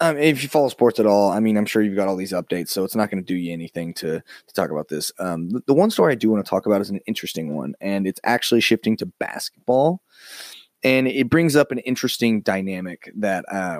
um, 0.00 0.18
if 0.18 0.42
you 0.42 0.48
follow 0.48 0.68
sports 0.68 1.00
at 1.00 1.06
all, 1.06 1.30
I 1.30 1.40
mean, 1.40 1.56
I'm 1.56 1.64
sure 1.64 1.82
you've 1.82 1.96
got 1.96 2.08
all 2.08 2.16
these 2.16 2.32
updates, 2.32 2.68
so 2.68 2.84
it's 2.84 2.96
not 2.96 3.10
going 3.10 3.22
to 3.22 3.26
do 3.26 3.34
you 3.34 3.52
anything 3.52 3.94
to, 3.94 4.20
to 4.20 4.54
talk 4.54 4.70
about 4.70 4.88
this. 4.88 5.10
Um, 5.18 5.48
the, 5.48 5.62
the, 5.66 5.74
one 5.74 5.90
story 5.90 6.12
I 6.12 6.16
do 6.16 6.30
want 6.30 6.44
to 6.44 6.48
talk 6.48 6.66
about 6.66 6.82
is 6.82 6.90
an 6.90 7.00
interesting 7.06 7.54
one, 7.54 7.74
and 7.80 8.06
it's 8.06 8.20
actually 8.22 8.60
shifting 8.60 8.96
to 8.98 9.06
basketball, 9.06 10.02
and 10.82 11.08
it 11.08 11.30
brings 11.30 11.56
up 11.56 11.72
an 11.72 11.78
interesting 11.78 12.42
dynamic 12.42 13.10
that 13.16 13.44
uh, 13.50 13.78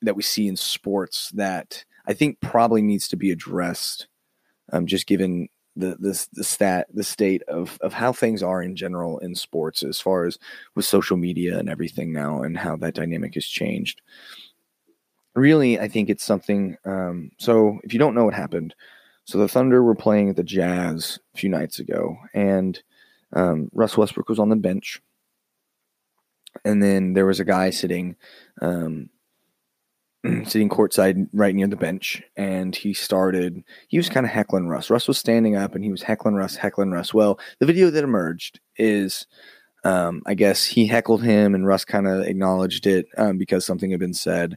that 0.00 0.16
we 0.16 0.22
see 0.22 0.48
in 0.48 0.56
sports 0.56 1.30
that 1.34 1.84
I 2.06 2.14
think 2.14 2.40
probably 2.40 2.80
needs 2.80 3.06
to 3.08 3.16
be 3.16 3.30
addressed 3.30 4.08
um, 4.72 4.86
just 4.86 5.06
given 5.06 5.48
the 5.76 5.96
the 6.00 6.26
the 6.32 6.44
stat 6.44 6.86
the 6.92 7.04
state 7.04 7.42
of 7.42 7.78
of 7.82 7.92
how 7.92 8.12
things 8.12 8.42
are 8.42 8.62
in 8.62 8.74
general 8.74 9.18
in 9.18 9.34
sports 9.34 9.82
as 9.82 10.00
far 10.00 10.24
as 10.24 10.38
with 10.74 10.84
social 10.84 11.16
media 11.16 11.58
and 11.58 11.68
everything 11.68 12.12
now 12.12 12.42
and 12.42 12.56
how 12.56 12.76
that 12.76 12.94
dynamic 12.94 13.34
has 13.34 13.46
changed 13.46 14.00
really 15.34 15.78
i 15.78 15.88
think 15.88 16.08
it's 16.08 16.24
something 16.24 16.76
um, 16.84 17.30
so 17.38 17.78
if 17.84 17.92
you 17.92 17.98
don't 17.98 18.14
know 18.14 18.24
what 18.24 18.34
happened 18.34 18.74
so 19.24 19.38
the 19.38 19.48
thunder 19.48 19.82
were 19.82 19.94
playing 19.94 20.28
at 20.30 20.36
the 20.36 20.42
jazz 20.42 21.18
a 21.34 21.38
few 21.38 21.48
nights 21.48 21.78
ago 21.78 22.16
and 22.34 22.82
um, 23.34 23.68
russ 23.72 23.96
westbrook 23.96 24.28
was 24.28 24.38
on 24.38 24.48
the 24.48 24.56
bench 24.56 25.00
and 26.64 26.82
then 26.82 27.12
there 27.12 27.26
was 27.26 27.40
a 27.40 27.44
guy 27.44 27.70
sitting 27.70 28.16
um, 28.60 29.10
sitting 30.44 30.68
courtside 30.68 31.28
right 31.32 31.54
near 31.54 31.66
the 31.66 31.76
bench, 31.76 32.22
and 32.36 32.74
he 32.74 32.92
started. 32.92 33.62
He 33.88 33.96
was 33.96 34.08
kind 34.08 34.26
of 34.26 34.32
heckling 34.32 34.68
Russ. 34.68 34.90
Russ 34.90 35.06
was 35.06 35.18
standing 35.18 35.56
up, 35.56 35.74
and 35.74 35.84
he 35.84 35.90
was 35.90 36.02
heckling 36.02 36.34
Russ, 36.34 36.56
heckling 36.56 36.90
Russ. 36.90 37.14
Well, 37.14 37.38
the 37.60 37.66
video 37.66 37.90
that 37.90 38.04
emerged 38.04 38.60
is, 38.76 39.26
um, 39.84 40.22
I 40.26 40.34
guess 40.34 40.64
he 40.64 40.86
heckled 40.86 41.22
him, 41.22 41.54
and 41.54 41.66
Russ 41.66 41.84
kind 41.84 42.08
of 42.08 42.26
acknowledged 42.26 42.86
it 42.86 43.06
um, 43.16 43.38
because 43.38 43.64
something 43.64 43.90
had 43.90 44.00
been 44.00 44.14
said. 44.14 44.56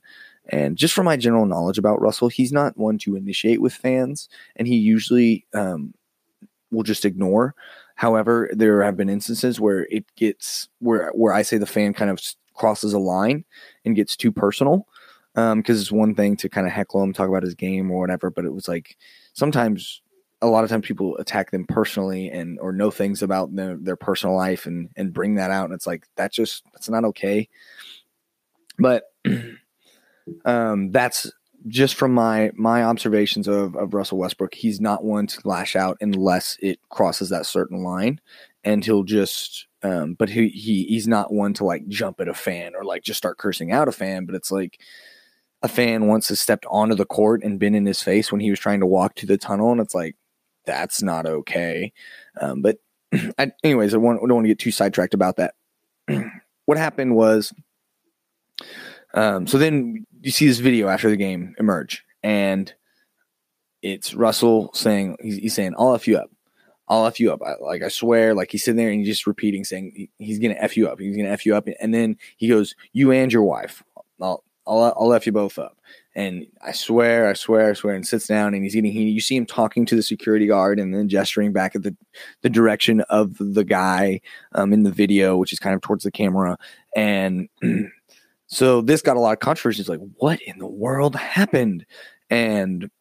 And 0.49 0.77
just 0.77 0.93
from 0.93 1.05
my 1.05 1.17
general 1.17 1.45
knowledge 1.45 1.77
about 1.77 2.01
Russell, 2.01 2.27
he's 2.27 2.51
not 2.51 2.77
one 2.77 2.97
to 2.99 3.15
initiate 3.15 3.61
with 3.61 3.73
fans, 3.73 4.27
and 4.55 4.67
he 4.67 4.75
usually 4.75 5.45
um, 5.53 5.93
will 6.71 6.83
just 6.83 7.05
ignore. 7.05 7.55
However, 7.95 8.49
there 8.53 8.81
have 8.81 8.97
been 8.97 9.09
instances 9.09 9.59
where 9.59 9.85
it 9.91 10.05
gets 10.15 10.67
where 10.79 11.11
where 11.13 11.33
I 11.33 11.43
say 11.43 11.57
the 11.57 11.65
fan 11.65 11.93
kind 11.93 12.09
of 12.09 12.19
crosses 12.55 12.93
a 12.93 12.99
line 12.99 13.45
and 13.85 13.95
gets 13.95 14.15
too 14.15 14.31
personal 14.31 14.87
because 15.33 15.51
um, 15.53 15.63
it's 15.67 15.91
one 15.91 16.15
thing 16.15 16.35
to 16.37 16.49
kind 16.49 16.67
of 16.67 16.73
heckle 16.73 17.01
him, 17.01 17.13
talk 17.13 17.29
about 17.29 17.43
his 17.43 17.55
game 17.55 17.89
or 17.91 17.99
whatever, 17.99 18.29
but 18.29 18.45
it 18.45 18.53
was 18.53 18.67
like 18.67 18.97
sometimes 19.33 20.01
a 20.41 20.47
lot 20.47 20.63
of 20.63 20.69
times 20.69 20.85
people 20.85 21.15
attack 21.17 21.51
them 21.51 21.65
personally 21.65 22.29
and 22.29 22.59
or 22.59 22.73
know 22.73 22.91
things 22.91 23.21
about 23.21 23.55
their, 23.55 23.77
their 23.77 23.95
personal 23.95 24.35
life 24.35 24.65
and 24.65 24.89
and 24.95 25.13
bring 25.13 25.35
that 25.35 25.51
out 25.51 25.65
and 25.65 25.73
it's 25.73 25.87
like 25.87 26.05
that 26.15 26.31
just 26.33 26.63
that's 26.73 26.89
not 26.89 27.05
okay 27.05 27.47
but 28.79 29.03
um 30.45 30.91
that's 30.91 31.31
just 31.67 31.95
from 31.95 32.13
my 32.13 32.51
my 32.55 32.83
observations 32.83 33.47
of, 33.47 33.75
of 33.75 33.93
Russell 33.93 34.17
Westbrook, 34.17 34.53
he's 34.53 34.81
not 34.81 35.03
one 35.03 35.27
to 35.27 35.41
lash 35.47 35.75
out 35.75 35.97
unless 36.01 36.57
it 36.61 36.79
crosses 36.89 37.29
that 37.29 37.45
certain 37.45 37.83
line, 37.83 38.19
and 38.63 38.83
he'll 38.83 39.03
just. 39.03 39.67
Um, 39.83 40.13
but 40.13 40.29
he, 40.29 40.49
he 40.49 40.83
he's 40.85 41.07
not 41.07 41.33
one 41.33 41.53
to 41.55 41.65
like 41.65 41.87
jump 41.87 42.19
at 42.21 42.27
a 42.27 42.35
fan 42.35 42.73
or 42.75 42.83
like 42.83 43.01
just 43.01 43.17
start 43.17 43.39
cursing 43.39 43.71
out 43.71 43.87
a 43.87 43.91
fan. 43.91 44.25
But 44.25 44.35
it's 44.35 44.51
like 44.51 44.79
a 45.63 45.67
fan 45.67 46.07
once 46.07 46.29
has 46.29 46.39
stepped 46.39 46.67
onto 46.69 46.93
the 46.93 47.05
court 47.05 47.43
and 47.43 47.59
been 47.59 47.73
in 47.73 47.87
his 47.87 48.01
face 48.01 48.31
when 48.31 48.41
he 48.41 48.51
was 48.51 48.59
trying 48.59 48.79
to 48.81 48.85
walk 48.85 49.15
to 49.15 49.25
the 49.25 49.37
tunnel, 49.37 49.71
and 49.71 49.81
it's 49.81 49.95
like 49.95 50.15
that's 50.65 51.01
not 51.01 51.25
okay. 51.25 51.93
Um, 52.39 52.61
but 52.61 52.77
I, 53.37 53.51
anyways, 53.63 53.93
I, 53.93 53.97
want, 53.97 54.19
I 54.19 54.27
don't 54.27 54.35
want 54.35 54.45
to 54.45 54.49
get 54.49 54.59
too 54.59 54.71
sidetracked 54.71 55.13
about 55.13 55.37
that. 55.37 55.55
what 56.65 56.77
happened 56.77 57.15
was, 57.15 57.53
um, 59.13 59.47
so 59.47 59.57
then 59.57 60.05
you 60.21 60.31
see 60.31 60.47
this 60.47 60.59
video 60.59 60.87
after 60.87 61.09
the 61.09 61.17
game 61.17 61.55
emerge, 61.59 62.03
and 62.23 62.73
it's 63.81 64.13
Russell 64.13 64.71
saying 64.73 65.17
he's, 65.21 65.37
he's 65.37 65.55
saying, 65.55 65.73
"I'll 65.77 65.95
f 65.95 66.07
you 66.07 66.17
up." 66.17 66.29
I'll 66.91 67.05
F 67.05 67.21
you 67.21 67.31
up. 67.31 67.41
I, 67.41 67.53
like, 67.61 67.83
I 67.83 67.87
swear, 67.87 68.35
like 68.35 68.51
he's 68.51 68.65
sitting 68.65 68.75
there 68.75 68.89
and 68.89 68.99
he's 68.99 69.07
just 69.07 69.25
repeating 69.25 69.63
saying 69.63 69.93
he, 69.95 70.09
he's 70.17 70.39
to 70.39 70.61
F 70.61 70.75
you 70.75 70.89
up. 70.89 70.99
He's 70.99 71.15
to 71.15 71.23
F 71.23 71.45
you 71.45 71.55
up. 71.55 71.65
And 71.79 71.93
then 71.93 72.17
he 72.35 72.49
goes, 72.49 72.75
you 72.91 73.13
and 73.13 73.31
your 73.31 73.43
wife. 73.43 73.81
I'll, 74.21 74.43
I'll 74.67 74.93
I'll 74.97 75.13
F 75.13 75.25
you 75.25 75.31
both 75.31 75.57
up. 75.57 75.77
And 76.15 76.45
I 76.61 76.73
swear, 76.73 77.29
I 77.29 77.33
swear, 77.33 77.69
I 77.69 77.73
swear, 77.73 77.95
and 77.95 78.05
sits 78.05 78.27
down 78.27 78.53
and 78.53 78.63
he's 78.63 78.75
eating. 78.75 78.91
He, 78.91 79.03
you 79.03 79.21
see 79.21 79.37
him 79.37 79.45
talking 79.45 79.85
to 79.85 79.95
the 79.95 80.03
security 80.03 80.47
guard 80.47 80.79
and 80.79 80.93
then 80.93 81.07
gesturing 81.07 81.53
back 81.53 81.75
at 81.75 81.83
the, 81.83 81.95
the 82.41 82.49
direction 82.49 82.99
of 83.01 83.37
the 83.39 83.63
guy 83.63 84.19
um, 84.51 84.73
in 84.73 84.83
the 84.83 84.91
video, 84.91 85.37
which 85.37 85.53
is 85.53 85.59
kind 85.59 85.73
of 85.73 85.81
towards 85.81 86.03
the 86.03 86.11
camera. 86.11 86.57
And 86.93 87.47
so 88.51 88.81
this 88.81 89.01
got 89.01 89.15
a 89.15 89.19
lot 89.19 89.31
of 89.31 89.39
controversy. 89.39 89.79
It's 89.79 89.89
like, 89.89 90.01
what 90.17 90.41
in 90.41 90.59
the 90.59 90.67
world 90.67 91.15
happened? 91.15 91.85
And 92.29 92.91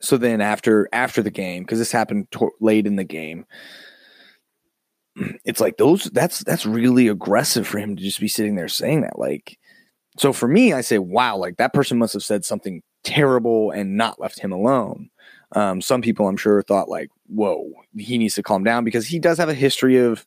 so 0.00 0.16
then 0.16 0.40
after 0.40 0.88
after 0.92 1.22
the 1.22 1.30
game, 1.30 1.62
because 1.62 1.78
this 1.78 1.92
happened 1.92 2.30
to- 2.32 2.54
late 2.60 2.86
in 2.86 2.96
the 2.96 3.04
game, 3.04 3.44
it's 5.44 5.60
like 5.60 5.76
those 5.76 6.04
that's 6.14 6.42
that's 6.44 6.64
really 6.64 7.08
aggressive 7.08 7.66
for 7.66 7.78
him 7.78 7.94
to 7.94 8.02
just 8.02 8.20
be 8.20 8.28
sitting 8.28 8.56
there 8.56 8.68
saying 8.68 9.02
that 9.02 9.18
like 9.18 9.58
so 10.18 10.30
for 10.30 10.46
me 10.46 10.74
i 10.74 10.82
say 10.82 10.98
wow 10.98 11.38
like 11.38 11.56
that 11.56 11.72
person 11.72 11.96
must 11.96 12.12
have 12.12 12.22
said 12.22 12.44
something 12.44 12.82
terrible 13.02 13.70
and 13.70 13.96
not 13.96 14.20
left 14.20 14.38
him 14.38 14.52
alone 14.52 15.08
um, 15.52 15.80
some 15.80 16.02
people 16.02 16.28
i'm 16.28 16.36
sure 16.36 16.62
thought 16.62 16.90
like 16.90 17.08
whoa 17.28 17.70
he 17.96 18.18
needs 18.18 18.34
to 18.34 18.42
calm 18.42 18.62
down 18.62 18.84
because 18.84 19.06
he 19.06 19.18
does 19.18 19.38
have 19.38 19.48
a 19.48 19.54
history 19.54 19.96
of 19.96 20.26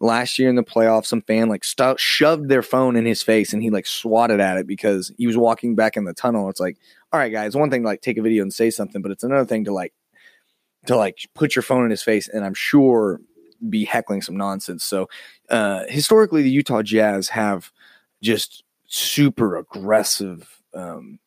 last 0.00 0.38
year 0.38 0.48
in 0.48 0.56
the 0.56 0.64
playoffs, 0.64 1.06
some 1.06 1.22
fan 1.22 1.48
like 1.48 1.62
st- 1.62 2.00
shoved 2.00 2.48
their 2.48 2.62
phone 2.62 2.96
in 2.96 3.04
his 3.04 3.22
face 3.22 3.52
and 3.52 3.62
he 3.62 3.70
like 3.70 3.86
swatted 3.86 4.40
at 4.40 4.56
it 4.56 4.66
because 4.66 5.12
he 5.18 5.26
was 5.26 5.36
walking 5.36 5.74
back 5.74 5.96
in 5.96 6.04
the 6.04 6.14
tunnel. 6.14 6.48
It's 6.48 6.60
like, 6.60 6.78
all 7.12 7.20
right, 7.20 7.32
guys, 7.32 7.54
one 7.54 7.70
thing 7.70 7.82
to 7.82 7.88
like 7.88 8.00
take 8.00 8.16
a 8.16 8.22
video 8.22 8.42
and 8.42 8.52
say 8.52 8.70
something, 8.70 9.02
but 9.02 9.10
it's 9.10 9.24
another 9.24 9.44
thing 9.44 9.64
to 9.64 9.72
like 9.72 9.92
to 10.86 10.96
like 10.96 11.28
put 11.34 11.54
your 11.54 11.62
phone 11.62 11.84
in 11.84 11.90
his 11.90 12.02
face 12.02 12.28
and 12.28 12.44
I'm 12.44 12.54
sure 12.54 13.20
be 13.68 13.84
heckling 13.84 14.22
some 14.22 14.36
nonsense. 14.36 14.84
So 14.84 15.08
uh, 15.50 15.84
historically, 15.88 16.42
the 16.42 16.50
Utah 16.50 16.82
Jazz 16.82 17.28
have 17.28 17.70
just 18.22 18.64
super 18.86 19.56
aggressive 19.56 20.62
um, 20.74 21.18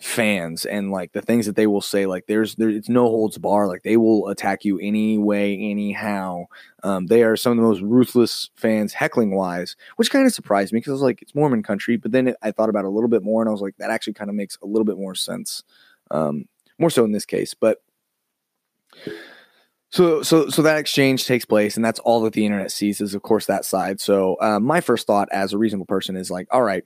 fans 0.00 0.64
and 0.64 0.92
like 0.92 1.12
the 1.12 1.20
things 1.20 1.46
that 1.46 1.56
they 1.56 1.66
will 1.66 1.80
say 1.80 2.06
like 2.06 2.26
there's 2.26 2.54
there 2.54 2.68
it's 2.68 2.88
no 2.88 3.06
holds 3.06 3.36
bar 3.36 3.66
like 3.66 3.82
they 3.82 3.96
will 3.96 4.28
attack 4.28 4.64
you 4.64 4.78
any 4.78 5.18
way 5.18 5.54
anyhow. 5.54 6.44
Um, 6.84 7.06
they 7.06 7.24
are 7.24 7.36
some 7.36 7.52
of 7.52 7.56
the 7.56 7.62
most 7.62 7.80
ruthless 7.80 8.50
fans 8.54 8.92
heckling 8.92 9.34
wise 9.34 9.74
which 9.96 10.10
kind 10.10 10.24
of 10.24 10.32
surprised 10.32 10.72
me 10.72 10.78
because 10.78 10.92
i 10.92 10.94
was 10.94 11.02
like 11.02 11.20
it's 11.20 11.34
mormon 11.34 11.64
country 11.64 11.96
but 11.96 12.12
then 12.12 12.28
it, 12.28 12.36
i 12.42 12.52
thought 12.52 12.68
about 12.68 12.84
it 12.84 12.88
a 12.88 12.90
little 12.90 13.08
bit 13.08 13.24
more 13.24 13.42
and 13.42 13.48
i 13.48 13.52
was 13.52 13.60
like 13.60 13.76
that 13.78 13.90
actually 13.90 14.12
kind 14.12 14.30
of 14.30 14.36
makes 14.36 14.56
a 14.62 14.66
little 14.66 14.84
bit 14.84 14.96
more 14.96 15.16
sense 15.16 15.64
um, 16.12 16.44
more 16.78 16.90
so 16.90 17.04
in 17.04 17.10
this 17.10 17.24
case 17.24 17.54
but 17.54 17.82
so 19.90 20.22
so 20.22 20.48
so 20.48 20.62
that 20.62 20.78
exchange 20.78 21.26
takes 21.26 21.44
place 21.44 21.76
and 21.76 21.84
that's 21.84 21.98
all 22.00 22.20
that 22.22 22.34
the 22.34 22.44
internet 22.44 22.70
sees 22.70 23.00
is 23.00 23.14
of 23.14 23.22
course 23.22 23.46
that 23.46 23.64
side. 23.64 24.00
So 24.00 24.36
uh, 24.40 24.60
my 24.60 24.80
first 24.80 25.06
thought 25.06 25.28
as 25.32 25.52
a 25.52 25.58
reasonable 25.58 25.86
person 25.86 26.16
is 26.16 26.30
like 26.30 26.46
all 26.50 26.62
right 26.62 26.84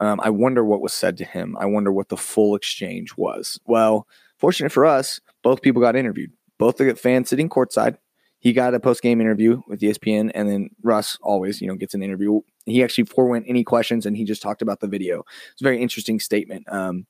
um, 0.00 0.18
I 0.22 0.30
wonder 0.30 0.64
what 0.64 0.80
was 0.80 0.92
said 0.92 1.16
to 1.18 1.24
him. 1.24 1.56
I 1.60 1.66
wonder 1.66 1.92
what 1.92 2.08
the 2.08 2.16
full 2.16 2.54
exchange 2.54 3.16
was. 3.16 3.60
Well, 3.66 4.06
fortunate 4.38 4.72
for 4.72 4.86
us, 4.86 5.20
both 5.42 5.62
people 5.62 5.82
got 5.82 5.94
interviewed. 5.94 6.32
Both 6.58 6.78
the 6.78 6.94
fans 6.94 7.28
sitting 7.28 7.48
courtside. 7.48 7.96
He 8.38 8.54
got 8.54 8.74
a 8.74 8.80
post 8.80 9.02
game 9.02 9.20
interview 9.20 9.60
with 9.68 9.80
ESPN, 9.80 10.30
and 10.34 10.48
then 10.48 10.70
Russ 10.82 11.18
always, 11.20 11.60
you 11.60 11.68
know, 11.68 11.74
gets 11.74 11.92
an 11.92 12.02
interview. 12.02 12.40
He 12.64 12.82
actually 12.82 13.04
forewent 13.04 13.44
any 13.46 13.62
questions, 13.62 14.06
and 14.06 14.16
he 14.16 14.24
just 14.24 14.40
talked 14.40 14.62
about 14.62 14.80
the 14.80 14.88
video. 14.88 15.24
It's 15.52 15.60
a 15.60 15.64
very 15.64 15.80
interesting 15.80 16.18
statement. 16.18 16.64
Um, 16.72 17.06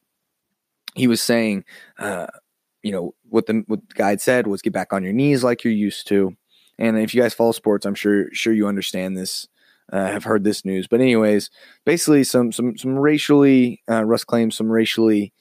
he 0.96 1.06
was 1.06 1.22
saying, 1.22 1.64
uh, 2.00 2.26
you 2.82 2.90
know, 2.90 3.14
what 3.28 3.46
the 3.46 3.62
what 3.68 3.88
the 3.88 3.94
guy 3.94 4.16
said 4.16 4.48
was 4.48 4.62
get 4.62 4.72
back 4.72 4.92
on 4.92 5.04
your 5.04 5.12
knees 5.12 5.44
like 5.44 5.62
you're 5.62 5.72
used 5.72 6.08
to. 6.08 6.36
And 6.78 6.98
if 6.98 7.14
you 7.14 7.22
guys 7.22 7.34
follow 7.34 7.52
sports, 7.52 7.86
I'm 7.86 7.94
sure 7.94 8.26
sure 8.32 8.52
you 8.52 8.66
understand 8.66 9.16
this 9.16 9.46
uh, 9.92 10.06
have 10.06 10.24
heard 10.24 10.44
this 10.44 10.64
news. 10.64 10.86
But 10.86 11.00
anyways, 11.00 11.50
basically 11.84 12.24
some 12.24 12.52
some 12.52 12.76
some 12.76 12.98
racially 12.98 13.82
uh, 13.90 14.04
Russ 14.04 14.24
claims 14.24 14.56
some 14.56 14.70
racially 14.70 15.32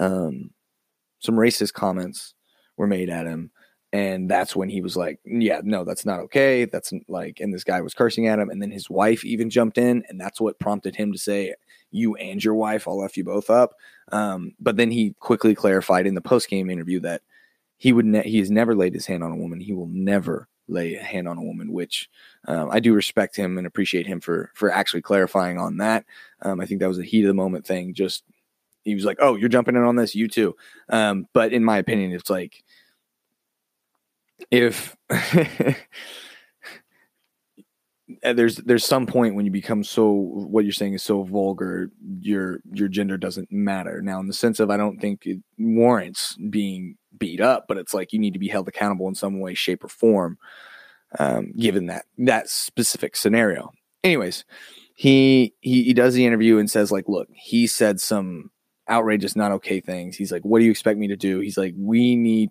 um, 0.00 0.50
some 1.20 1.36
racist 1.36 1.72
comments 1.72 2.34
were 2.76 2.86
made 2.86 3.10
at 3.10 3.26
him. 3.26 3.50
And 3.92 4.30
that's 4.30 4.54
when 4.54 4.68
he 4.68 4.82
was 4.82 4.96
like, 4.96 5.18
Yeah, 5.24 5.60
no, 5.64 5.84
that's 5.84 6.04
not 6.04 6.20
okay. 6.20 6.66
That's 6.66 6.92
like, 7.08 7.40
and 7.40 7.52
this 7.52 7.64
guy 7.64 7.80
was 7.80 7.94
cursing 7.94 8.26
at 8.26 8.38
him. 8.38 8.50
And 8.50 8.60
then 8.60 8.70
his 8.70 8.90
wife 8.90 9.24
even 9.24 9.48
jumped 9.48 9.78
in. 9.78 10.04
And 10.08 10.20
that's 10.20 10.40
what 10.40 10.58
prompted 10.58 10.94
him 10.94 11.12
to 11.12 11.18
say, 11.18 11.54
You 11.90 12.14
and 12.16 12.42
your 12.42 12.54
wife, 12.54 12.86
I'll 12.86 13.02
F 13.02 13.16
you 13.16 13.24
both 13.24 13.48
up. 13.48 13.74
Um, 14.12 14.52
but 14.60 14.76
then 14.76 14.90
he 14.90 15.14
quickly 15.20 15.54
clarified 15.54 16.06
in 16.06 16.14
the 16.14 16.20
post 16.20 16.50
game 16.50 16.68
interview 16.68 17.00
that 17.00 17.22
he 17.78 17.92
would, 17.92 18.06
ne- 18.06 18.28
he 18.28 18.38
has 18.38 18.50
never 18.50 18.74
laid 18.74 18.92
his 18.92 19.06
hand 19.06 19.24
on 19.24 19.32
a 19.32 19.36
woman. 19.36 19.60
He 19.60 19.72
will 19.72 19.88
never 19.90 20.48
lay 20.66 20.94
a 20.94 21.02
hand 21.02 21.26
on 21.26 21.38
a 21.38 21.42
woman, 21.42 21.72
which 21.72 22.10
um, 22.48 22.70
I 22.72 22.80
do 22.80 22.94
respect 22.94 23.36
him 23.36 23.58
and 23.58 23.66
appreciate 23.66 24.06
him 24.06 24.20
for 24.20 24.50
for 24.54 24.72
actually 24.72 25.02
clarifying 25.02 25.58
on 25.58 25.76
that. 25.76 26.06
Um, 26.40 26.60
I 26.60 26.66
think 26.66 26.80
that 26.80 26.88
was 26.88 26.98
a 26.98 27.04
heat 27.04 27.22
of 27.22 27.28
the 27.28 27.34
moment 27.34 27.66
thing. 27.66 27.92
Just 27.92 28.24
he 28.84 28.94
was 28.94 29.04
like, 29.04 29.18
"Oh, 29.20 29.36
you're 29.36 29.50
jumping 29.50 29.76
in 29.76 29.82
on 29.82 29.96
this, 29.96 30.14
you 30.14 30.28
too." 30.28 30.56
Um, 30.88 31.28
but 31.34 31.52
in 31.52 31.62
my 31.62 31.76
opinion, 31.76 32.12
it's 32.12 32.30
like 32.30 32.64
if 34.50 34.96
there's 38.22 38.56
there's 38.56 38.86
some 38.86 39.06
point 39.06 39.34
when 39.34 39.44
you 39.44 39.50
become 39.50 39.84
so 39.84 40.10
what 40.10 40.64
you're 40.64 40.72
saying 40.72 40.94
is 40.94 41.02
so 41.02 41.24
vulgar 41.24 41.90
your 42.20 42.60
your 42.72 42.88
gender 42.88 43.18
doesn't 43.18 43.52
matter 43.52 44.00
now 44.00 44.18
in 44.18 44.26
the 44.26 44.32
sense 44.32 44.60
of 44.60 44.70
i 44.70 44.78
don't 44.78 44.98
think 44.98 45.26
it 45.26 45.38
warrants 45.58 46.34
being 46.48 46.96
beat 47.18 47.40
up 47.40 47.66
but 47.68 47.76
it's 47.76 47.92
like 47.92 48.12
you 48.14 48.18
need 48.18 48.32
to 48.32 48.38
be 48.38 48.48
held 48.48 48.66
accountable 48.66 49.08
in 49.08 49.14
some 49.14 49.40
way 49.40 49.52
shape 49.52 49.84
or 49.84 49.88
form 49.88 50.38
um, 51.18 51.52
given 51.56 51.86
that 51.86 52.06
that 52.18 52.48
specific 52.48 53.16
scenario. 53.16 53.72
Anyways 54.04 54.44
he, 54.94 55.54
he 55.60 55.84
he 55.84 55.94
does 55.94 56.14
the 56.14 56.26
interview 56.26 56.58
and 56.58 56.68
says 56.68 56.90
like 56.90 57.08
look 57.08 57.28
he 57.32 57.68
said 57.68 58.00
some 58.00 58.50
outrageous 58.90 59.36
not 59.36 59.52
okay 59.52 59.80
things. 59.80 60.16
He's 60.16 60.32
like 60.32 60.42
what 60.42 60.58
do 60.58 60.64
you 60.64 60.72
expect 60.72 60.98
me 60.98 61.06
to 61.06 61.16
do? 61.16 61.38
He's 61.38 61.56
like 61.56 61.74
we 61.78 62.16
need 62.16 62.50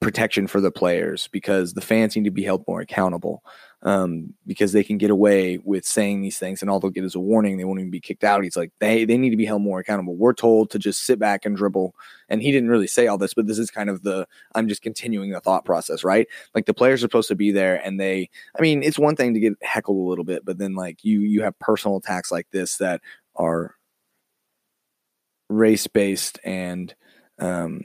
protection 0.00 0.46
for 0.46 0.60
the 0.60 0.70
players 0.70 1.28
because 1.32 1.72
the 1.72 1.80
fans 1.80 2.14
need 2.14 2.24
to 2.24 2.30
be 2.30 2.42
held 2.42 2.64
more 2.68 2.80
accountable 2.80 3.42
um, 3.84 4.32
because 4.46 4.72
they 4.72 4.84
can 4.84 4.96
get 4.96 5.10
away 5.10 5.58
with 5.58 5.84
saying 5.84 6.20
these 6.20 6.38
things 6.38 6.62
and 6.62 6.70
all 6.70 6.78
they'll 6.78 6.90
get 6.90 7.04
is 7.04 7.16
a 7.16 7.20
warning. 7.20 7.56
They 7.56 7.64
won't 7.64 7.80
even 7.80 7.90
be 7.90 8.00
kicked 8.00 8.22
out. 8.22 8.44
He's 8.44 8.56
like, 8.56 8.70
they, 8.78 9.04
they 9.04 9.18
need 9.18 9.30
to 9.30 9.36
be 9.36 9.44
held 9.44 9.62
more 9.62 9.80
accountable. 9.80 10.14
We're 10.14 10.34
told 10.34 10.70
to 10.70 10.78
just 10.78 11.04
sit 11.04 11.18
back 11.18 11.44
and 11.44 11.56
dribble. 11.56 11.94
And 12.28 12.40
he 12.40 12.52
didn't 12.52 12.70
really 12.70 12.86
say 12.86 13.08
all 13.08 13.18
this, 13.18 13.34
but 13.34 13.48
this 13.48 13.58
is 13.58 13.70
kind 13.72 13.90
of 13.90 14.02
the, 14.02 14.28
I'm 14.54 14.68
just 14.68 14.82
continuing 14.82 15.30
the 15.30 15.40
thought 15.40 15.64
process, 15.64 16.04
right? 16.04 16.28
Like 16.54 16.66
the 16.66 16.74
players 16.74 17.00
are 17.00 17.06
supposed 17.06 17.28
to 17.28 17.34
be 17.34 17.50
there 17.50 17.84
and 17.84 17.98
they, 17.98 18.30
I 18.56 18.62
mean, 18.62 18.84
it's 18.84 19.00
one 19.00 19.16
thing 19.16 19.34
to 19.34 19.40
get 19.40 19.54
heckled 19.62 19.96
a 19.96 20.08
little 20.08 20.24
bit, 20.24 20.44
but 20.44 20.58
then 20.58 20.74
like 20.74 21.04
you, 21.04 21.20
you 21.20 21.42
have 21.42 21.58
personal 21.58 21.96
attacks 21.96 22.30
like 22.30 22.48
this 22.52 22.76
that 22.76 23.00
are 23.34 23.74
race 25.48 25.88
based 25.88 26.38
and, 26.44 26.94
um, 27.40 27.82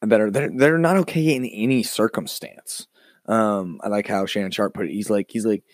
that 0.00 0.20
are, 0.20 0.30
that 0.30 0.70
are 0.70 0.78
not 0.78 0.98
okay 0.98 1.34
in 1.34 1.44
any 1.46 1.82
circumstance. 1.82 2.86
Um, 3.26 3.80
I 3.82 3.88
like 3.88 4.06
how 4.06 4.26
Shannon 4.26 4.50
Sharpe 4.50 4.74
put 4.74 4.86
it. 4.86 4.92
He's 4.92 5.10
like, 5.10 5.30
he's 5.30 5.46
like, 5.46 5.64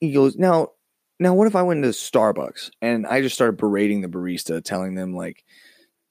he 0.00 0.12
goes, 0.12 0.36
now, 0.36 0.70
now, 1.18 1.34
what 1.34 1.46
if 1.46 1.54
I 1.54 1.62
went 1.62 1.82
to 1.82 1.90
Starbucks 1.90 2.70
and 2.80 3.06
I 3.06 3.20
just 3.20 3.34
started 3.34 3.58
berating 3.58 4.00
the 4.00 4.08
barista, 4.08 4.64
telling 4.64 4.94
them 4.94 5.14
like, 5.14 5.44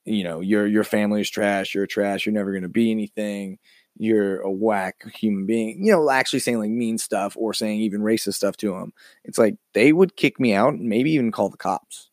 you 0.05 0.23
know, 0.23 0.39
your 0.39 0.67
your 0.67 0.83
family 0.83 1.21
is 1.21 1.29
trash, 1.29 1.73
you're 1.73 1.87
trash, 1.87 2.25
you're 2.25 2.33
never 2.33 2.51
going 2.51 2.63
to 2.63 2.69
be 2.69 2.91
anything, 2.91 3.57
you're 3.97 4.39
a 4.41 4.51
whack 4.51 5.03
human 5.15 5.45
being. 5.47 5.83
You 5.83 5.93
know, 5.93 6.09
actually 6.09 6.39
saying 6.39 6.59
like 6.59 6.69
mean 6.69 6.99
stuff 6.99 7.35
or 7.37 7.53
saying 7.53 7.81
even 7.81 8.01
racist 8.01 8.35
stuff 8.35 8.55
to 8.57 8.71
them. 8.71 8.93
It's 9.23 9.39
like 9.39 9.55
they 9.73 9.91
would 9.91 10.15
kick 10.15 10.39
me 10.39 10.53
out, 10.53 10.77
maybe 10.77 11.11
even 11.11 11.31
call 11.31 11.49
the 11.49 11.57
cops, 11.57 12.09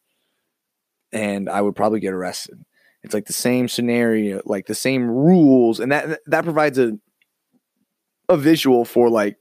and 1.12 1.48
I 1.48 1.60
would 1.60 1.76
probably 1.76 2.00
get 2.00 2.14
arrested. 2.14 2.64
It's 3.02 3.14
like 3.14 3.26
the 3.26 3.32
same 3.32 3.68
scenario, 3.68 4.40
like 4.46 4.66
the 4.66 4.74
same 4.74 5.08
rules, 5.08 5.80
and 5.80 5.92
that 5.92 6.20
that 6.26 6.44
provides 6.44 6.78
a 6.78 6.98
a 8.28 8.36
visual 8.36 8.84
for 8.84 9.08
like 9.10 9.38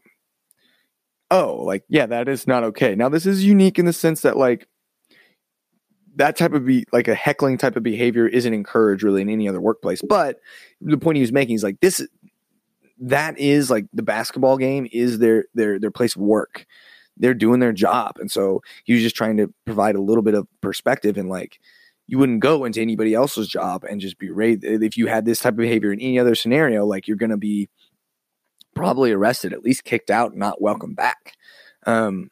oh 1.32 1.56
like 1.64 1.84
yeah 1.90 2.06
that 2.06 2.28
is 2.28 2.48
not 2.48 2.64
okay. 2.64 2.96
Now 2.96 3.10
this 3.10 3.26
is 3.26 3.44
unique 3.44 3.80
in 3.80 3.86
the 3.86 3.94
sense 3.94 4.22
that 4.22 4.38
like 4.38 4.68
that 6.16 6.38
type 6.38 6.54
of 6.54 6.66
be 6.66 6.86
like 6.92 7.08
a 7.08 7.16
heckling 7.16 7.58
type 7.58 7.76
of 7.76 7.84
behavior 7.84 8.28
isn't 8.28 8.54
encouraged 8.54 9.04
really 9.04 9.22
in 9.22 9.30
any 9.30 9.48
other 9.48 9.62
workplace. 9.62 10.02
But 10.02 10.40
the 10.82 10.98
point 10.98 11.18
he 11.18 11.22
was 11.22 11.32
making 11.32 11.56
is 11.56 11.64
like 11.64 11.80
this 11.82 12.06
that 13.00 13.38
is 13.38 13.70
like 13.70 13.86
the 13.94 14.04
basketball 14.04 14.58
game 14.58 14.88
is 14.92 15.20
their 15.20 15.46
their 15.54 15.80
their 15.80 15.92
place 15.92 16.16
of 16.16 16.22
work. 16.22 16.66
They're 17.18 17.34
doing 17.34 17.60
their 17.60 17.74
job. 17.74 18.18
And 18.20 18.30
so 18.30 18.62
he 18.84 18.94
was 18.94 19.02
just 19.02 19.16
trying 19.16 19.38
to 19.38 19.54
provide 19.66 19.96
a 19.96 20.02
little 20.02 20.24
bit 20.24 20.34
of 20.34 20.48
perspective 20.62 21.18
and 21.18 21.30
like 21.30 21.60
you 22.08 22.18
wouldn't 22.20 22.42
go 22.42 22.66
into 22.66 22.82
anybody 22.82 23.14
else's 23.14 23.48
job 23.48 23.84
and 23.84 24.00
just 24.00 24.20
be 24.20 24.30
raised 24.30 24.64
if 24.64 24.98
you 24.98 25.08
had 25.08 25.26
this 25.26 25.40
type 25.40 25.54
of 25.54 25.58
behavior 25.58 25.92
in 25.92 26.00
any 26.00 26.20
other 26.20 26.36
scenario 26.36 26.86
like 26.86 27.08
you're 27.08 27.18
to 27.32 27.38
be 27.38 27.68
probably 28.76 29.12
arrested, 29.12 29.54
at 29.54 29.64
least 29.64 29.84
kicked 29.84 30.12
out, 30.12 30.36
not 30.36 30.62
welcome 30.62 30.94
back. 30.94 31.34
Um, 31.86 32.30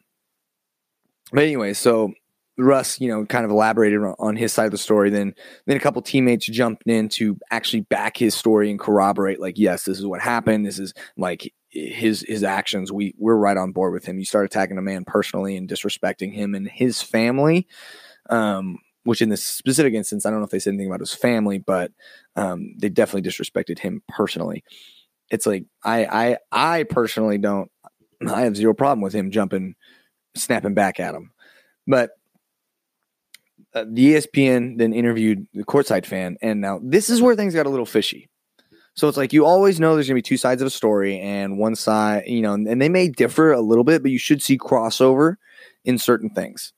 but 1.31 1.43
anyway, 1.43 1.73
so 1.73 2.13
Russ, 2.57 3.01
you 3.01 3.07
know, 3.07 3.25
kind 3.25 3.45
of 3.45 3.51
elaborated 3.51 3.99
on 4.19 4.35
his 4.35 4.53
side 4.53 4.65
of 4.65 4.71
the 4.71 4.77
story. 4.77 5.09
Then, 5.09 5.33
then 5.65 5.77
a 5.77 5.79
couple 5.79 6.01
teammates 6.01 6.45
jumped 6.45 6.83
in 6.85 7.09
to 7.09 7.37
actually 7.49 7.81
back 7.81 8.17
his 8.17 8.35
story 8.35 8.69
and 8.69 8.79
corroborate, 8.79 9.39
like, 9.39 9.57
yes, 9.57 9.85
this 9.85 9.97
is 9.97 10.05
what 10.05 10.21
happened. 10.21 10.65
This 10.65 10.77
is 10.77 10.93
like 11.17 11.51
his 11.69 12.23
his 12.27 12.43
actions. 12.43 12.91
We 12.91 13.15
we're 13.17 13.35
right 13.35 13.57
on 13.57 13.71
board 13.71 13.93
with 13.93 14.05
him. 14.05 14.19
You 14.19 14.25
start 14.25 14.45
attacking 14.45 14.77
a 14.77 14.83
man 14.83 15.05
personally 15.05 15.57
and 15.57 15.67
disrespecting 15.67 16.31
him 16.33 16.53
and 16.53 16.67
his 16.67 17.01
family. 17.01 17.67
Um, 18.29 18.77
which 19.05 19.21
in 19.21 19.27
this 19.27 19.43
specific 19.43 19.93
instance, 19.93 20.25
I 20.25 20.29
don't 20.29 20.39
know 20.39 20.45
if 20.45 20.51
they 20.51 20.59
said 20.59 20.69
anything 20.69 20.87
about 20.87 21.01
his 21.01 21.13
family, 21.13 21.57
but 21.57 21.91
um, 22.37 22.73
they 22.77 22.87
definitely 22.87 23.29
disrespected 23.29 23.79
him 23.79 24.01
personally 24.07 24.63
it's 25.33 25.47
like 25.47 25.65
I 25.83 26.05
I 26.05 26.37
I 26.51 26.83
personally 26.83 27.39
don't 27.39 27.69
I 28.25 28.41
have 28.41 28.55
zero 28.55 28.73
problem 28.73 29.01
with 29.01 29.13
him 29.13 29.31
jumping 29.31 29.73
snapping 30.35 30.75
back 30.75 30.99
at 30.99 31.15
him. 31.15 31.31
But 31.87 32.11
uh, 33.73 33.85
the 33.91 34.13
ESPN 34.13 34.77
then 34.77 34.93
interviewed 34.93 35.47
the 35.53 35.65
courtside 35.65 36.05
fan 36.05 36.37
and 36.41 36.61
now 36.61 36.79
this 36.83 37.09
is 37.09 37.19
where 37.19 37.35
things 37.35 37.55
got 37.55 37.65
a 37.65 37.69
little 37.69 37.87
fishy. 37.87 38.29
So 38.93 39.07
it's 39.07 39.17
like 39.17 39.33
you 39.33 39.43
always 39.43 39.79
know 39.79 39.95
there's 39.95 40.07
to 40.07 40.13
be 40.13 40.21
two 40.21 40.37
sides 40.37 40.61
of 40.61 40.67
a 40.67 40.69
story 40.69 41.19
and 41.19 41.57
one 41.57 41.75
side, 41.75 42.25
you 42.27 42.43
know, 42.43 42.53
and 42.53 42.79
they 42.79 42.89
may 42.89 43.07
differ 43.07 43.51
a 43.51 43.59
little 43.59 43.83
bit, 43.83 44.03
but 44.03 44.11
you 44.11 44.19
should 44.19 44.43
see 44.43 44.55
crossover 44.55 45.37
in 45.83 45.97
certain 45.97 46.29
things. 46.29 46.73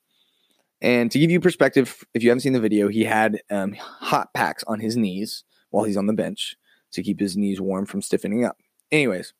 And 0.80 1.10
to 1.10 1.18
give 1.18 1.30
you 1.30 1.40
perspective, 1.40 2.02
if 2.14 2.22
you 2.22 2.30
haven't 2.30 2.40
seen 2.40 2.54
the 2.54 2.60
video, 2.60 2.88
he 2.88 3.04
had 3.04 3.42
um, 3.50 3.74
hot 3.74 4.32
packs 4.32 4.64
on 4.66 4.80
his 4.80 4.96
knees 4.96 5.44
while 5.68 5.84
he's 5.84 5.98
on 5.98 6.06
the 6.06 6.14
bench 6.14 6.56
to 6.92 7.02
keep 7.02 7.20
his 7.20 7.36
knees 7.36 7.60
warm 7.60 7.86
from 7.86 8.02
stiffening 8.02 8.44
up. 8.44 8.56
Anyways, 8.90 9.32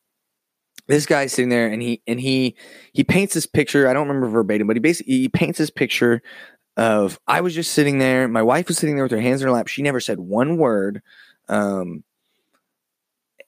this 0.87 1.06
guy's 1.06 1.32
sitting 1.32 1.48
there 1.48 1.68
and 1.68 1.82
he 1.82 2.02
and 2.06 2.20
he 2.20 2.56
he 2.92 3.04
paints 3.04 3.35
this 3.35 3.46
picture. 3.46 3.88
I 3.88 3.92
don't 3.92 4.09
remember 4.09 4.28
verbatim, 4.28 4.66
but 4.66 4.76
he 4.76 4.80
basically 4.80 5.14
he 5.14 5.28
paints 5.28 5.59
this 5.59 5.70
picture 5.70 6.22
of 6.76 7.18
I 7.26 7.40
was 7.40 7.54
just 7.54 7.72
sitting 7.72 7.98
there. 7.98 8.28
My 8.28 8.42
wife 8.42 8.68
was 8.68 8.78
sitting 8.78 8.96
there 8.96 9.04
with 9.04 9.12
her 9.12 9.20
hands 9.20 9.40
in 9.40 9.48
her 9.48 9.52
lap. 9.52 9.68
She 9.68 9.82
never 9.82 10.00
said 10.00 10.20
one 10.20 10.56
word. 10.59 11.02
Um, 11.48 12.04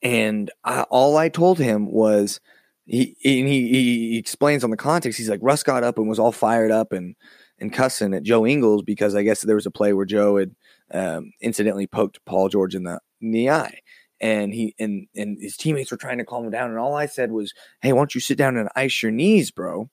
and 0.01 0.49
I, 0.63 0.83
all 0.83 1.17
I 1.17 1.29
told 1.29 1.59
him 1.59 1.91
was 1.91 2.39
he, 2.85 3.15
he 3.19 3.43
he 3.43 4.17
explains 4.17 4.63
on 4.63 4.71
the 4.71 4.77
context. 4.77 5.17
He's 5.17 5.29
like 5.29 5.41
Russ 5.43 5.63
got 5.63 5.83
up 5.83 5.97
and 5.97 6.09
was 6.09 6.19
all 6.19 6.31
fired 6.31 6.71
up 6.71 6.91
and 6.91 7.15
and 7.59 7.73
cussing 7.73 8.13
at 8.13 8.23
Joe 8.23 8.45
Ingles 8.45 8.81
because 8.81 9.15
I 9.15 9.23
guess 9.23 9.41
there 9.41 9.55
was 9.55 9.65
a 9.65 9.71
play 9.71 9.93
where 9.93 10.05
Joe 10.05 10.37
had 10.37 10.55
um, 10.91 11.31
incidentally 11.41 11.87
poked 11.87 12.23
Paul 12.25 12.49
George 12.49 12.75
in 12.75 12.83
the 12.83 12.99
in 13.21 13.31
the 13.31 13.49
eye, 13.49 13.79
and 14.21 14.53
he 14.53 14.75
and 14.79 15.07
and 15.15 15.37
his 15.39 15.57
teammates 15.57 15.91
were 15.91 15.97
trying 15.97 16.17
to 16.17 16.25
calm 16.25 16.45
him 16.45 16.51
down. 16.51 16.69
And 16.69 16.79
all 16.79 16.95
I 16.95 17.05
said 17.05 17.31
was, 17.31 17.53
"Hey, 17.81 17.93
why 17.93 17.99
don't 17.99 18.15
you 18.15 18.21
sit 18.21 18.37
down 18.37 18.57
and 18.57 18.69
ice 18.75 19.01
your 19.01 19.11
knees, 19.11 19.51
bro?" 19.51 19.89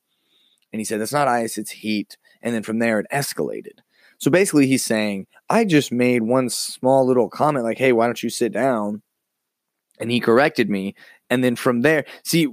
And 0.73 0.81
he 0.81 0.85
said, 0.85 1.01
"That's 1.01 1.13
not 1.13 1.29
ice, 1.29 1.59
it's 1.59 1.71
heat." 1.71 2.17
And 2.43 2.55
then 2.55 2.63
from 2.63 2.79
there, 2.79 3.01
it 3.01 3.07
escalated. 3.13 3.81
So 4.19 4.31
basically, 4.31 4.67
he's 4.67 4.85
saying, 4.85 5.27
"I 5.49 5.65
just 5.65 5.93
made 5.93 6.23
one 6.23 6.49
small 6.51 7.07
little 7.07 7.29
comment, 7.29 7.65
like, 7.65 7.79
hey, 7.79 7.93
why 7.93 8.07
don't 8.07 8.23
you 8.23 8.31
sit 8.31 8.53
down?" 8.53 9.03
And 9.99 10.11
he 10.11 10.21
corrected 10.21 10.69
me, 10.69 10.95
and 11.31 11.43
then 11.43 11.57
from 11.57 11.83
there, 11.83 12.05
see, 12.25 12.49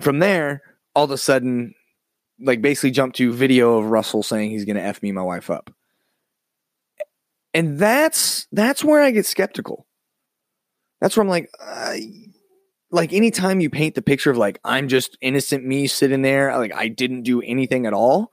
from 0.00 0.18
there, 0.18 0.62
all 0.94 1.04
of 1.04 1.10
a 1.10 1.18
sudden, 1.18 1.74
like 2.40 2.60
basically 2.60 2.90
jumped 2.90 3.16
to 3.16 3.32
video 3.32 3.78
of 3.78 3.86
Russell 3.86 4.22
saying 4.22 4.50
he's 4.50 4.64
going 4.64 4.76
to 4.76 4.82
f 4.82 5.02
me 5.02 5.12
my 5.12 5.22
wife 5.22 5.50
up. 5.50 5.70
And 7.54 7.78
that's 7.78 8.46
that's 8.52 8.82
where 8.82 9.02
I 9.02 9.10
get 9.10 9.26
skeptical. 9.26 9.86
That's 11.02 11.16
where 11.16 11.24
I'm 11.24 11.28
like, 11.28 11.50
uh, 11.60 11.96
like 12.92 13.12
anytime 13.12 13.58
you 13.58 13.68
paint 13.68 13.96
the 13.96 14.02
picture 14.02 14.30
of 14.30 14.36
like 14.36 14.60
I'm 14.64 14.86
just 14.86 15.18
innocent 15.20 15.64
me 15.64 15.88
sitting 15.88 16.22
there, 16.22 16.56
like 16.56 16.72
I 16.72 16.86
didn't 16.86 17.24
do 17.24 17.42
anything 17.42 17.86
at 17.86 17.92
all. 17.92 18.32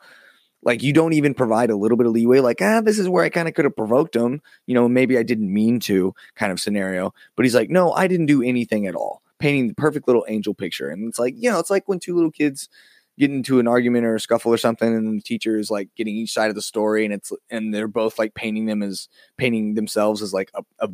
Like 0.62 0.84
you 0.84 0.94
don't 0.94 1.14
even 1.14 1.34
provide 1.34 1.72
a 1.72 1.76
little 1.76 1.98
bit 1.98 2.06
of 2.06 2.14
leeway, 2.14 2.42
like 2.42 2.62
ah, 2.62 2.82
this 2.82 3.00
is 3.00 3.10
where 3.10 3.24
I 3.24 3.30
kind 3.30 3.48
of 3.48 3.56
could 3.56 3.66
have 3.66 3.76
provoked 3.76 4.16
him. 4.16 4.44
You 4.68 4.76
know, 4.76 4.88
maybe 4.88 5.18
I 5.18 5.24
didn't 5.24 5.52
mean 5.52 5.80
to, 5.82 6.14
kind 6.36 6.52
of 6.52 6.60
scenario. 6.60 7.12
But 7.36 7.46
he's 7.48 7.56
like, 7.56 7.72
no, 7.72 7.92
I 7.92 8.06
didn't 8.08 8.28
do 8.28 8.44
anything 8.44 8.86
at 8.86 8.94
all, 8.94 9.24
painting 9.40 9.70
the 9.70 9.74
perfect 9.74 10.06
little 10.06 10.26
angel 10.28 10.54
picture. 10.54 10.90
And 10.90 11.10
it's 11.10 11.18
like, 11.18 11.34
you 11.40 11.50
know, 11.50 11.58
it's 11.58 11.72
like 11.72 11.88
when 11.88 11.98
two 12.00 12.14
little 12.14 12.32
kids 12.32 12.70
get 13.18 13.32
into 13.32 13.60
an 13.60 13.68
argument 13.68 14.06
or 14.06 14.14
a 14.14 14.20
scuffle 14.20 14.54
or 14.54 14.58
something 14.58 14.96
and 14.96 15.18
the 15.18 15.24
teacher 15.24 15.58
is 15.58 15.72
like 15.72 15.90
getting 15.96 16.16
each 16.16 16.34
side 16.34 16.50
of 16.50 16.56
the 16.56 16.62
story 16.62 17.04
and 17.04 17.14
it's 17.16 17.34
and 17.50 17.74
they're 17.74 17.88
both 17.88 18.20
like 18.20 18.36
painting 18.36 18.66
them 18.66 18.84
as 18.84 19.10
painting 19.38 19.74
themselves 19.74 20.22
as 20.22 20.34
like 20.34 20.52
a, 20.54 20.64
a 20.80 20.90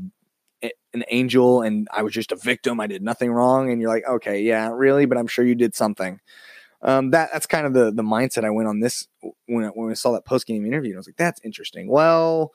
an 0.94 1.04
angel 1.10 1.62
and 1.62 1.88
I 1.92 2.04
was 2.04 2.14
just 2.14 2.32
a 2.32 2.36
victim. 2.36 2.80
I 2.80 2.88
did 2.88 3.02
nothing 3.02 3.32
wrong. 3.32 3.72
And 3.72 3.82
you're 3.82 3.90
like, 3.90 4.08
okay, 4.08 4.42
yeah, 4.42 4.70
really, 4.70 5.06
but 5.06 5.18
I'm 5.18 5.28
sure 5.28 5.46
you 5.46 5.56
did 5.56 5.76
something. 5.76 6.20
Um, 6.82 7.12
that 7.12 7.30
that's 7.34 7.48
kind 7.48 7.66
of 7.66 7.74
the 7.74 7.92
the 7.92 8.04
mindset 8.04 8.46
I 8.46 8.52
went 8.52 8.68
on 8.68 8.80
this 8.80 9.08
when 9.48 9.66
I, 9.66 9.68
when 9.70 9.90
I 9.90 9.96
saw 9.96 10.12
that 10.12 10.26
post 10.26 10.46
game 10.46 10.66
interview. 10.66 10.92
And 10.92 10.98
I 10.98 11.00
was 11.00 11.08
like, 11.08 11.18
that's 11.18 11.42
interesting. 11.44 11.88
Well, 11.88 12.52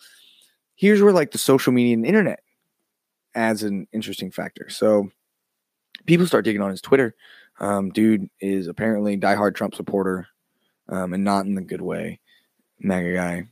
here's 0.77 1.03
where 1.03 1.13
like 1.13 1.33
the 1.33 1.39
social 1.39 1.73
media 1.73 1.95
and 1.95 2.07
internet 2.07 2.41
adds 3.35 3.63
an 3.63 3.89
interesting 3.93 4.31
factor. 4.31 4.69
So 4.69 5.11
people 6.07 6.27
start 6.27 6.45
digging 6.45 6.63
on 6.63 6.71
his 6.71 6.81
Twitter 6.81 7.15
um, 7.61 7.91
dude 7.91 8.29
is 8.41 8.67
apparently 8.67 9.19
diehard 9.19 9.55
Trump 9.55 9.75
supporter, 9.75 10.27
um, 10.89 11.13
and 11.13 11.23
not 11.23 11.45
in 11.45 11.55
the 11.55 11.61
good 11.61 11.83
way. 11.83 12.21
MAGA 12.81 13.15
guy, 13.15 13.49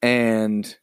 and 0.00 0.76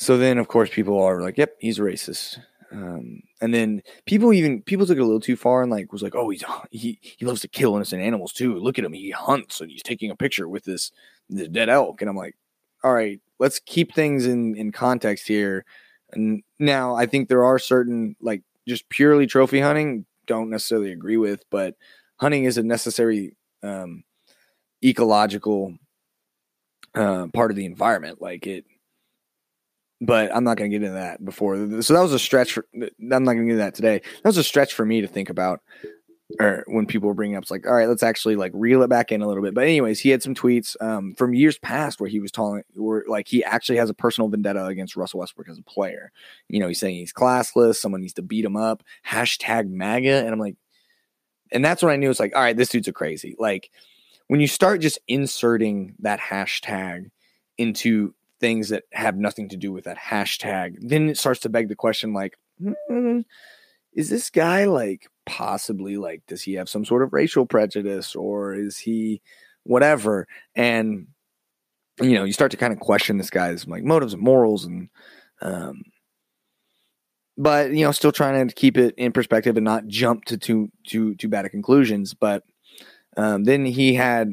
so 0.00 0.18
then 0.18 0.38
of 0.38 0.48
course 0.48 0.70
people 0.70 1.00
are 1.02 1.22
like, 1.22 1.38
"Yep, 1.38 1.56
he's 1.60 1.78
racist." 1.78 2.38
Um, 2.72 3.22
and 3.40 3.52
then 3.54 3.82
people 4.06 4.32
even 4.32 4.62
people 4.62 4.86
took 4.86 4.96
it 4.98 5.02
a 5.02 5.04
little 5.04 5.20
too 5.20 5.36
far 5.36 5.62
and 5.62 5.70
like 5.70 5.92
was 5.92 6.02
like, 6.02 6.14
"Oh, 6.16 6.30
he's 6.30 6.44
he 6.70 6.98
he 7.02 7.26
loves 7.26 7.42
to 7.42 7.48
kill 7.48 7.76
innocent 7.76 8.02
animals 8.02 8.32
too. 8.32 8.56
Look 8.58 8.78
at 8.78 8.84
him, 8.84 8.92
he 8.94 9.10
hunts 9.10 9.60
and 9.60 9.70
he's 9.70 9.82
taking 9.82 10.10
a 10.10 10.16
picture 10.16 10.48
with 10.48 10.64
this 10.64 10.92
this 11.28 11.48
dead 11.48 11.68
elk." 11.68 12.00
And 12.02 12.10
I'm 12.10 12.16
like, 12.16 12.36
"All 12.84 12.94
right, 12.94 13.20
let's 13.38 13.60
keep 13.60 13.94
things 13.94 14.26
in 14.26 14.56
in 14.56 14.72
context 14.72 15.28
here." 15.28 15.64
And 16.12 16.42
now 16.58 16.94
I 16.96 17.06
think 17.06 17.28
there 17.28 17.44
are 17.44 17.58
certain 17.58 18.16
like 18.20 18.42
just 18.68 18.88
purely 18.88 19.26
trophy 19.26 19.60
hunting 19.60 20.06
don't 20.26 20.50
necessarily 20.50 20.92
agree 20.92 21.16
with, 21.18 21.42
but 21.50 21.76
hunting 22.18 22.44
is 22.44 22.58
a 22.58 22.62
necessary 22.62 23.36
um, 23.62 24.04
ecological 24.84 25.74
uh, 26.94 27.26
part 27.32 27.50
of 27.50 27.56
the 27.56 27.64
environment. 27.64 28.20
Like 28.20 28.46
it, 28.46 28.64
but 30.00 30.34
I'm 30.34 30.44
not 30.44 30.56
going 30.56 30.70
to 30.70 30.78
get 30.78 30.84
into 30.84 30.98
that 30.98 31.24
before. 31.24 31.56
So 31.82 31.94
that 31.94 32.00
was 32.00 32.12
a 32.12 32.18
stretch. 32.18 32.52
For, 32.52 32.66
I'm 32.74 32.90
not 32.98 33.32
going 33.34 33.38
to 33.38 33.44
get 33.44 33.52
into 33.52 33.56
that 33.56 33.74
today. 33.74 33.98
That 33.98 34.28
was 34.28 34.38
a 34.38 34.44
stretch 34.44 34.74
for 34.74 34.84
me 34.84 35.00
to 35.00 35.06
think 35.06 35.30
about 35.30 35.60
or 36.38 36.64
when 36.68 36.86
people 36.86 37.08
were 37.08 37.14
bringing 37.14 37.36
up, 37.36 37.42
it's 37.42 37.50
like, 37.50 37.66
all 37.66 37.74
right, 37.74 37.88
let's 37.88 38.02
actually 38.02 38.36
like 38.36 38.52
reel 38.54 38.82
it 38.82 38.88
back 38.88 39.10
in 39.10 39.22
a 39.22 39.26
little 39.26 39.42
bit. 39.42 39.54
But 39.54 39.64
anyways, 39.64 40.00
he 40.00 40.10
had 40.10 40.22
some 40.22 40.34
tweets 40.34 40.76
um, 40.80 41.14
from 41.14 41.34
years 41.34 41.58
past 41.58 42.00
where 42.00 42.08
he 42.08 42.20
was 42.20 42.30
telling, 42.30 42.62
where 42.74 43.04
like 43.08 43.26
he 43.26 43.42
actually 43.42 43.78
has 43.78 43.90
a 43.90 43.94
personal 43.94 44.28
vendetta 44.28 44.66
against 44.66 44.96
Russell 44.96 45.20
Westbrook 45.20 45.48
as 45.48 45.58
a 45.58 45.62
player. 45.62 46.12
You 46.48 46.60
know, 46.60 46.68
he's 46.68 46.78
saying 46.78 46.96
he's 46.96 47.12
classless, 47.12 47.76
someone 47.76 48.00
needs 48.00 48.14
to 48.14 48.22
beat 48.22 48.44
him 48.44 48.56
up. 48.56 48.82
Hashtag 49.06 49.68
MAGA, 49.68 50.24
and 50.24 50.28
I'm 50.28 50.38
like, 50.38 50.56
and 51.50 51.64
that's 51.64 51.82
when 51.82 51.92
I 51.92 51.96
knew 51.96 52.10
it's 52.10 52.20
like, 52.20 52.36
all 52.36 52.42
right, 52.42 52.56
this 52.56 52.68
dude's 52.68 52.88
a 52.88 52.92
crazy. 52.92 53.34
Like 53.38 53.70
when 54.28 54.40
you 54.40 54.46
start 54.46 54.80
just 54.80 54.98
inserting 55.08 55.94
that 56.00 56.20
hashtag 56.20 57.10
into 57.58 58.14
things 58.40 58.70
that 58.70 58.84
have 58.92 59.16
nothing 59.16 59.48
to 59.50 59.56
do 59.56 59.72
with 59.72 59.84
that 59.84 59.98
hashtag, 59.98 60.76
then 60.80 61.08
it 61.08 61.18
starts 61.18 61.40
to 61.40 61.48
beg 61.48 61.68
the 61.68 61.76
question, 61.76 62.12
like. 62.12 62.36
Hmm, 62.88 63.20
is 63.92 64.10
this 64.10 64.30
guy 64.30 64.64
like 64.64 65.08
possibly 65.26 65.96
like 65.96 66.22
does 66.26 66.42
he 66.42 66.54
have 66.54 66.68
some 66.68 66.84
sort 66.84 67.02
of 67.02 67.12
racial 67.12 67.46
prejudice 67.46 68.14
or 68.14 68.54
is 68.54 68.78
he 68.78 69.20
whatever 69.64 70.26
and 70.54 71.06
you 72.00 72.14
know 72.14 72.24
you 72.24 72.32
start 72.32 72.50
to 72.50 72.56
kind 72.56 72.72
of 72.72 72.80
question 72.80 73.18
this 73.18 73.30
guy's 73.30 73.66
like 73.66 73.84
motives 73.84 74.12
and 74.12 74.22
morals 74.22 74.64
and 74.64 74.88
um 75.42 75.82
but 77.36 77.72
you 77.72 77.84
know 77.84 77.92
still 77.92 78.12
trying 78.12 78.46
to 78.46 78.54
keep 78.54 78.76
it 78.76 78.94
in 78.96 79.12
perspective 79.12 79.56
and 79.56 79.64
not 79.64 79.86
jump 79.86 80.24
to 80.24 80.36
too 80.36 80.70
too 80.86 81.14
too 81.16 81.28
bad 81.28 81.44
of 81.44 81.50
conclusions 81.50 82.14
but 82.14 82.44
um 83.16 83.44
then 83.44 83.64
he 83.64 83.94
had 83.94 84.32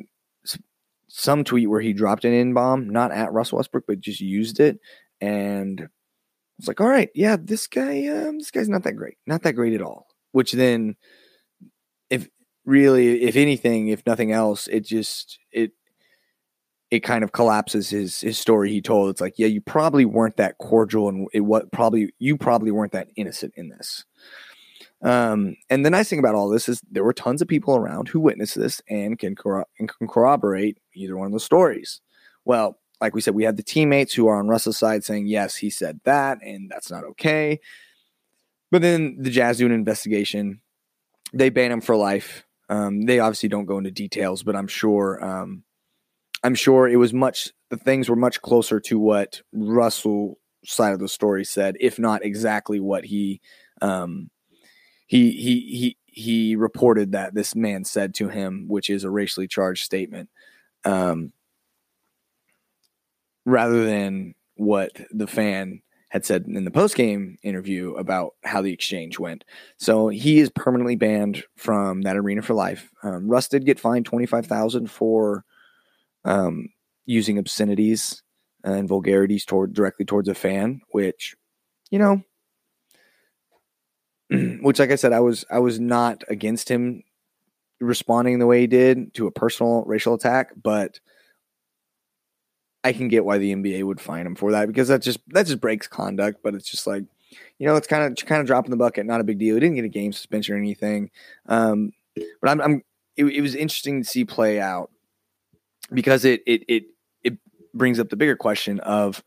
some 1.09 1.43
tweet 1.43 1.69
where 1.69 1.81
he 1.81 1.93
dropped 1.93 2.25
an 2.25 2.33
in 2.33 2.53
bomb 2.53 2.89
not 2.89 3.11
at 3.11 3.31
Russell 3.31 3.57
Westbrook 3.57 3.85
but 3.87 3.99
just 3.99 4.21
used 4.21 4.59
it 4.59 4.79
and 5.21 5.87
it's 6.57 6.67
like, 6.67 6.81
all 6.81 6.87
right, 6.87 7.09
yeah, 7.13 7.37
this 7.39 7.67
guy, 7.67 8.07
um, 8.07 8.39
this 8.39 8.51
guy's 8.51 8.69
not 8.69 8.83
that 8.83 8.95
great, 8.95 9.17
not 9.27 9.43
that 9.43 9.53
great 9.53 9.73
at 9.73 9.81
all. 9.81 10.07
Which 10.31 10.53
then, 10.53 10.95
if 12.09 12.27
really, 12.65 13.23
if 13.23 13.35
anything, 13.35 13.89
if 13.89 14.05
nothing 14.05 14.31
else, 14.31 14.67
it 14.67 14.85
just 14.85 15.39
it 15.51 15.71
it 16.89 17.01
kind 17.01 17.23
of 17.23 17.31
collapses 17.31 17.89
his 17.89 18.21
his 18.21 18.39
story 18.39 18.71
he 18.71 18.81
told. 18.81 19.09
It's 19.09 19.21
like, 19.21 19.35
yeah, 19.37 19.47
you 19.47 19.61
probably 19.61 20.05
weren't 20.05 20.37
that 20.37 20.57
cordial, 20.57 21.09
and 21.09 21.27
it 21.33 21.41
what 21.41 21.71
probably 21.71 22.13
you 22.19 22.37
probably 22.37 22.71
weren't 22.71 22.93
that 22.93 23.09
innocent 23.15 23.53
in 23.55 23.69
this. 23.69 24.05
Um, 25.03 25.55
and 25.69 25.85
the 25.85 25.89
nice 25.89 26.09
thing 26.09 26.19
about 26.19 26.35
all 26.35 26.49
this 26.49 26.67
is 26.67 26.81
there 26.89 27.03
were 27.03 27.13
tons 27.13 27.41
of 27.41 27.47
people 27.47 27.75
around 27.75 28.09
who 28.09 28.19
witnessed 28.19 28.55
this 28.55 28.81
and 28.89 29.17
can, 29.19 29.35
corro- 29.35 29.65
and 29.79 29.89
can 29.89 30.07
corroborate 30.07 30.79
either 30.95 31.15
one 31.15 31.27
of 31.27 31.33
the 31.33 31.39
stories. 31.39 32.01
Well, 32.45 32.79
like 32.99 33.13
we 33.13 33.21
said, 33.21 33.35
we 33.35 33.43
had 33.43 33.57
the 33.57 33.63
teammates 33.63 34.13
who 34.13 34.27
are 34.27 34.39
on 34.39 34.47
Russell's 34.47 34.77
side 34.77 35.03
saying, 35.03 35.27
yes, 35.27 35.55
he 35.55 35.69
said 35.69 35.99
that, 36.05 36.39
and 36.41 36.69
that's 36.69 36.89
not 36.89 37.03
okay. 37.03 37.59
But 38.71 38.81
then 38.81 39.17
the 39.19 39.29
Jazz 39.29 39.59
do 39.59 39.65
an 39.65 39.71
investigation. 39.71 40.61
They 41.33 41.49
ban 41.49 41.71
him 41.71 41.81
for 41.81 41.95
life. 41.95 42.45
Um, 42.69 43.03
they 43.03 43.19
obviously 43.19 43.49
don't 43.49 43.65
go 43.65 43.77
into 43.77 43.91
details, 43.91 44.43
but 44.43 44.55
I'm 44.55 44.67
sure 44.67 45.23
um, 45.23 45.63
I'm 46.43 46.55
sure 46.55 46.87
it 46.87 46.97
was 46.97 47.13
much 47.13 47.51
the 47.69 47.77
things 47.77 48.09
were 48.09 48.15
much 48.15 48.41
closer 48.41 48.79
to 48.81 48.99
what 48.99 49.41
Russell 49.53 50.37
side 50.65 50.93
of 50.93 50.99
the 50.99 51.07
story 51.07 51.45
said, 51.45 51.77
if 51.79 51.97
not 51.99 52.25
exactly 52.25 52.79
what 52.79 53.05
he 53.05 53.41
um, 53.81 54.29
he 55.07 55.31
he 55.31 55.59
he 55.59 55.97
he 56.05 56.55
reported 56.55 57.13
that 57.13 57.33
this 57.33 57.55
man 57.55 57.83
said 57.83 58.13
to 58.15 58.29
him, 58.29 58.65
which 58.67 58.89
is 58.89 59.03
a 59.03 59.09
racially 59.09 59.47
charged 59.47 59.83
statement. 59.83 60.29
Um, 60.85 61.33
rather 63.45 63.85
than 63.85 64.35
what 64.55 64.91
the 65.11 65.27
fan 65.27 65.81
had 66.09 66.25
said 66.25 66.45
in 66.47 66.65
the 66.65 66.71
post 66.71 66.95
game 66.95 67.37
interview 67.43 67.93
about 67.95 68.35
how 68.43 68.61
the 68.61 68.71
exchange 68.71 69.19
went. 69.19 69.43
So 69.77 70.07
he 70.07 70.39
is 70.39 70.49
permanently 70.49 70.95
banned 70.95 71.43
from 71.55 72.01
that 72.03 72.17
arena 72.17 72.41
for 72.41 72.53
life. 72.53 72.89
Um, 73.03 73.27
Russ 73.27 73.47
did 73.47 73.65
get 73.65 73.79
fined 73.79 74.05
twenty 74.05 74.25
five 74.25 74.45
thousand 74.45 74.89
for 74.89 75.43
um, 76.25 76.69
using 77.05 77.37
obscenities 77.37 78.21
and 78.63 78.87
vulgarities 78.87 79.45
toward 79.45 79.73
directly 79.73 80.05
towards 80.05 80.27
a 80.29 80.35
fan, 80.35 80.81
which 80.91 81.35
you 81.89 81.99
know, 81.99 82.21
which 84.61 84.79
like 84.79 84.91
I 84.91 84.95
said, 84.95 85.13
I 85.13 85.19
was 85.19 85.45
I 85.49 85.59
was 85.59 85.79
not 85.79 86.23
against 86.27 86.69
him 86.69 87.03
responding 87.79 88.39
the 88.39 88.47
way 88.47 88.61
he 88.61 88.67
did 88.67 89.13
to 89.15 89.27
a 89.27 89.31
personal 89.31 89.83
racial 89.85 90.13
attack, 90.13 90.51
but 90.61 90.99
I 92.83 92.93
can 92.93 93.07
get 93.07 93.25
why 93.25 93.37
the 93.37 93.53
NBA 93.53 93.83
would 93.83 94.01
fine 94.01 94.25
him 94.25 94.35
for 94.35 94.51
that 94.51 94.67
because 94.67 94.87
that 94.87 95.01
just 95.01 95.19
that 95.29 95.45
just 95.45 95.61
breaks 95.61 95.87
conduct. 95.87 96.39
But 96.43 96.55
it's 96.55 96.69
just 96.69 96.87
like 96.87 97.03
you 97.59 97.67
know, 97.67 97.75
it's 97.75 97.87
kind 97.87 98.03
of 98.03 98.25
kind 98.25 98.41
of 98.41 98.47
dropping 98.47 98.71
the 98.71 98.77
bucket, 98.77 99.05
not 99.05 99.21
a 99.21 99.25
big 99.25 99.39
deal. 99.39 99.55
He 99.55 99.59
didn't 99.59 99.75
get 99.75 99.85
a 99.85 99.89
game 99.89 100.13
suspension 100.13 100.55
or 100.55 100.57
anything. 100.57 101.11
Um, 101.47 101.91
but 102.41 102.49
I'm, 102.49 102.61
I'm 102.61 102.83
it, 103.15 103.25
it, 103.25 103.41
was 103.41 103.55
interesting 103.55 104.01
to 104.01 104.07
see 104.07 104.25
play 104.25 104.59
out 104.59 104.91
because 105.91 106.25
it 106.25 106.41
it 106.45 106.63
it 106.67 106.83
it 107.23 107.37
brings 107.73 107.99
up 107.99 108.09
the 108.09 108.15
bigger 108.15 108.35
question 108.35 108.79
of 108.81 109.23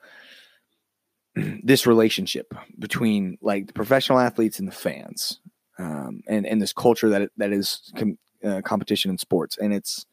this 1.62 1.86
relationship 1.86 2.54
between 2.78 3.38
like 3.40 3.66
the 3.66 3.72
professional 3.72 4.18
athletes 4.18 4.58
and 4.58 4.68
the 4.68 4.72
fans, 4.72 5.40
um, 5.78 6.22
and 6.28 6.46
and 6.46 6.60
this 6.60 6.72
culture 6.72 7.08
that 7.08 7.30
that 7.36 7.52
is 7.52 7.92
com- 7.96 8.18
uh, 8.44 8.60
competition 8.62 9.10
in 9.10 9.18
sports, 9.18 9.56
and 9.58 9.72
it's 9.72 10.06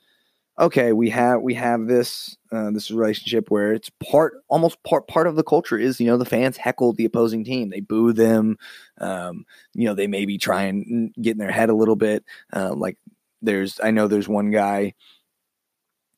okay. 0.60 0.94
We 0.94 1.10
have 1.10 1.42
we 1.42 1.54
have 1.56 1.88
this 1.88 2.38
uh, 2.52 2.72
this 2.72 2.92
relationship 2.92 3.50
where 3.50 3.74
it's 3.74 3.90
part 4.12 4.36
almost 4.48 4.82
part 4.84 5.08
part 5.08 5.28
of 5.28 5.36
the 5.36 5.44
culture 5.44 5.78
is 5.78 6.00
you 6.00 6.08
know 6.08 6.18
the 6.18 6.26
fans 6.26 6.58
heckle 6.58 6.94
the 6.94 7.06
opposing 7.06 7.44
team, 7.44 7.70
they 7.70 7.80
boo 7.80 8.14
them, 8.14 8.58
um, 9.00 9.46
you 9.74 9.86
know 9.86 9.94
they 9.94 10.08
maybe 10.08 10.38
try 10.38 10.64
and 10.64 11.14
get 11.22 11.32
in 11.32 11.38
their 11.38 11.52
head 11.52 11.70
a 11.70 11.76
little 11.76 11.96
bit. 11.96 12.24
Uh, 12.56 12.74
like 12.74 12.98
there's 13.42 13.80
I 13.84 13.92
know 13.92 14.08
there's 14.08 14.30
one 14.30 14.52
guy. 14.52 14.94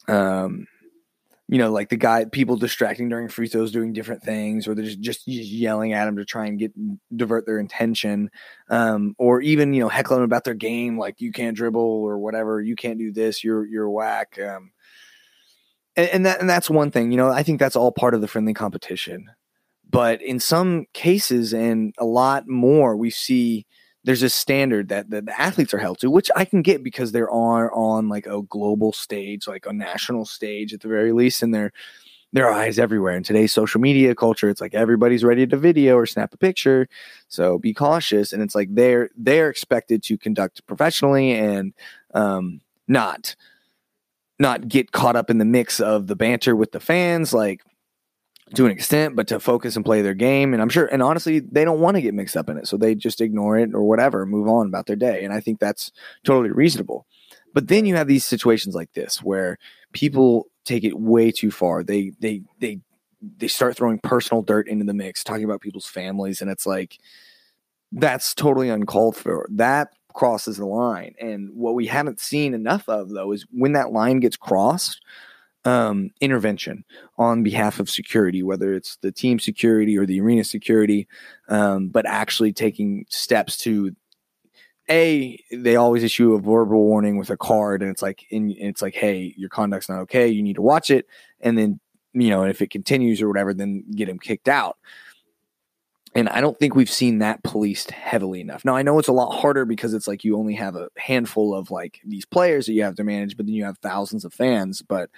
Um, 0.07 0.65
you 1.51 1.57
know, 1.57 1.71
like 1.71 1.89
the 1.89 1.97
guy, 1.97 2.25
people 2.25 2.57
distracting 2.57 3.09
during 3.09 3.27
free 3.27 3.47
throws, 3.47 3.71
doing 3.71 3.91
different 3.91 4.21
things, 4.21 4.67
or 4.67 4.75
they're 4.75 4.85
just, 4.85 5.01
just 5.01 5.25
yelling 5.25 5.93
at 5.93 6.05
them 6.05 6.17
to 6.17 6.23
try 6.23 6.45
and 6.45 6.59
get 6.59 6.71
divert 7.17 7.47
their 7.47 7.57
intention, 7.57 8.29
um, 8.69 9.15
or 9.17 9.41
even 9.41 9.73
you 9.73 9.81
know 9.81 9.89
heckling 9.89 10.23
about 10.23 10.43
their 10.43 10.53
game, 10.53 10.99
like 10.99 11.19
you 11.19 11.31
can't 11.31 11.57
dribble 11.57 11.81
or 11.81 12.19
whatever, 12.19 12.61
you 12.61 12.75
can't 12.75 12.99
do 12.99 13.11
this, 13.11 13.43
you're 13.43 13.65
you're 13.65 13.89
whack, 13.89 14.37
um, 14.39 14.69
and, 15.95 16.09
and 16.09 16.25
that 16.27 16.39
and 16.39 16.47
that's 16.47 16.69
one 16.69 16.91
thing. 16.91 17.09
You 17.09 17.17
know, 17.17 17.29
I 17.29 17.41
think 17.41 17.59
that's 17.59 17.75
all 17.75 17.91
part 17.91 18.13
of 18.13 18.21
the 18.21 18.27
friendly 18.27 18.53
competition, 18.53 19.25
but 19.89 20.21
in 20.21 20.39
some 20.39 20.85
cases 20.93 21.51
and 21.51 21.95
a 21.97 22.05
lot 22.05 22.47
more, 22.47 22.95
we 22.95 23.09
see 23.09 23.65
there's 24.09 24.23
a 24.23 24.29
standard 24.29 24.89
that, 24.89 25.11
that 25.11 25.27
the 25.27 25.39
athletes 25.39 25.71
are 25.71 25.77
held 25.77 25.99
to, 25.99 26.09
which 26.09 26.31
I 26.35 26.43
can 26.43 26.63
get 26.63 26.83
because 26.83 27.11
they're 27.11 27.29
on 27.29 27.69
on 27.69 28.09
like 28.09 28.25
a 28.25 28.41
global 28.41 28.91
stage, 28.91 29.47
like 29.47 29.67
a 29.67 29.71
national 29.71 30.25
stage 30.25 30.73
at 30.73 30.81
the 30.81 30.87
very 30.87 31.11
least, 31.11 31.43
and 31.43 31.53
they're 31.53 31.71
there 32.33 32.47
are 32.47 32.51
eyes 32.51 32.79
everywhere. 32.79 33.15
In 33.15 33.21
today's 33.21 33.53
social 33.53 33.79
media 33.79 34.15
culture, 34.15 34.49
it's 34.49 34.61
like 34.61 34.73
everybody's 34.73 35.23
ready 35.23 35.45
to 35.45 35.55
video 35.57 35.95
or 35.95 36.07
snap 36.07 36.33
a 36.33 36.37
picture. 36.37 36.87
So 37.27 37.59
be 37.59 37.71
cautious. 37.71 38.33
And 38.33 38.41
it's 38.41 38.55
like 38.55 38.73
they're 38.73 39.11
they're 39.15 39.47
expected 39.47 40.01
to 40.05 40.17
conduct 40.17 40.65
professionally 40.65 41.33
and 41.33 41.75
um, 42.15 42.61
not 42.87 43.35
not 44.39 44.67
get 44.67 44.91
caught 44.91 45.17
up 45.17 45.29
in 45.29 45.37
the 45.37 45.45
mix 45.45 45.79
of 45.79 46.07
the 46.07 46.15
banter 46.15 46.55
with 46.55 46.71
the 46.71 46.79
fans. 46.79 47.31
Like 47.31 47.61
to 48.55 48.65
an 48.65 48.71
extent, 48.71 49.15
but 49.15 49.27
to 49.27 49.39
focus 49.39 49.75
and 49.75 49.85
play 49.85 50.01
their 50.01 50.13
game. 50.13 50.53
And 50.53 50.61
I'm 50.61 50.69
sure, 50.69 50.87
and 50.87 51.03
honestly, 51.03 51.39
they 51.39 51.65
don't 51.65 51.79
want 51.79 51.95
to 51.95 52.01
get 52.01 52.13
mixed 52.13 52.35
up 52.35 52.49
in 52.49 52.57
it. 52.57 52.67
So 52.67 52.77
they 52.77 52.95
just 52.95 53.21
ignore 53.21 53.57
it 53.57 53.73
or 53.73 53.83
whatever, 53.83 54.25
move 54.25 54.47
on 54.47 54.67
about 54.67 54.87
their 54.87 54.95
day. 54.95 55.23
And 55.23 55.33
I 55.33 55.39
think 55.39 55.59
that's 55.59 55.91
totally 56.23 56.51
reasonable. 56.51 57.05
But 57.53 57.67
then 57.67 57.85
you 57.85 57.95
have 57.95 58.07
these 58.07 58.25
situations 58.25 58.75
like 58.75 58.93
this 58.93 59.21
where 59.23 59.57
people 59.93 60.47
take 60.65 60.83
it 60.83 60.99
way 60.99 61.31
too 61.31 61.51
far. 61.51 61.83
They, 61.83 62.13
they, 62.19 62.41
they, 62.59 62.79
they 63.37 63.47
start 63.47 63.75
throwing 63.75 63.99
personal 63.99 64.41
dirt 64.41 64.67
into 64.67 64.85
the 64.85 64.93
mix, 64.93 65.23
talking 65.23 65.45
about 65.45 65.61
people's 65.61 65.87
families. 65.87 66.41
And 66.41 66.49
it's 66.49 66.65
like, 66.65 66.99
that's 67.91 68.33
totally 68.33 68.69
uncalled 68.69 69.15
for. 69.15 69.47
That 69.51 69.89
crosses 70.13 70.57
the 70.57 70.65
line. 70.65 71.15
And 71.19 71.51
what 71.55 71.75
we 71.75 71.87
haven't 71.87 72.19
seen 72.19 72.53
enough 72.53 72.87
of, 72.87 73.09
though, 73.09 73.31
is 73.31 73.45
when 73.51 73.73
that 73.73 73.91
line 73.91 74.19
gets 74.19 74.37
crossed, 74.37 75.01
um, 75.65 76.11
intervention 76.21 76.83
on 77.17 77.43
behalf 77.43 77.79
of 77.79 77.89
security, 77.89 78.43
whether 78.43 78.73
it's 78.73 78.97
the 78.97 79.11
team 79.11 79.39
security 79.39 79.97
or 79.97 80.05
the 80.05 80.21
arena 80.21 80.43
security, 80.43 81.07
um, 81.49 81.89
but 81.89 82.05
actually 82.05 82.53
taking 82.53 83.05
steps 83.09 83.57
to 83.57 83.95
a 84.89 85.39
they 85.51 85.75
always 85.75 86.03
issue 86.03 86.33
a 86.33 86.39
verbal 86.39 86.83
warning 86.83 87.17
with 87.17 87.29
a 87.29 87.37
card 87.37 87.83
and 87.83 87.91
it's 87.91 88.01
like 88.01 88.25
in, 88.31 88.49
it's 88.57 88.81
like 88.81 88.95
hey 88.95 89.35
your 89.37 89.49
conduct's 89.49 89.87
not 89.87 89.99
okay 89.99 90.27
you 90.27 90.41
need 90.41 90.55
to 90.55 90.63
watch 90.63 90.89
it. 90.89 91.05
And 91.41 91.57
then 91.57 91.79
you 92.13 92.29
know 92.29 92.43
if 92.43 92.59
it 92.61 92.71
continues 92.71 93.21
or 93.21 93.27
whatever 93.27 93.53
then 93.53 93.83
get 93.91 94.09
him 94.09 94.17
kicked 94.17 94.47
out 94.47 94.77
and 96.15 96.27
I 96.29 96.41
don't 96.41 96.57
think 96.57 96.75
we've 96.75 96.89
seen 96.89 97.19
that 97.19 97.43
policed 97.43 97.91
heavily 97.91 98.41
enough. 98.41 98.65
Now 98.65 98.75
I 98.75 98.81
know 98.81 98.97
it's 98.97 99.07
a 99.07 99.13
lot 99.13 99.39
harder 99.39 99.65
because 99.65 99.93
it's 99.93 100.07
like 100.07 100.23
you 100.23 100.37
only 100.37 100.55
have 100.55 100.75
a 100.75 100.89
handful 100.97 101.53
of 101.53 101.69
like 101.69 102.01
these 102.03 102.25
players 102.25 102.65
that 102.65 102.73
you 102.73 102.83
have 102.83 102.95
to 102.95 103.03
manage, 103.03 103.37
but 103.37 103.45
then 103.45 103.53
you 103.53 103.63
have 103.65 103.77
thousands 103.77 104.25
of 104.25 104.33
fans. 104.33 104.81
But 104.81 105.09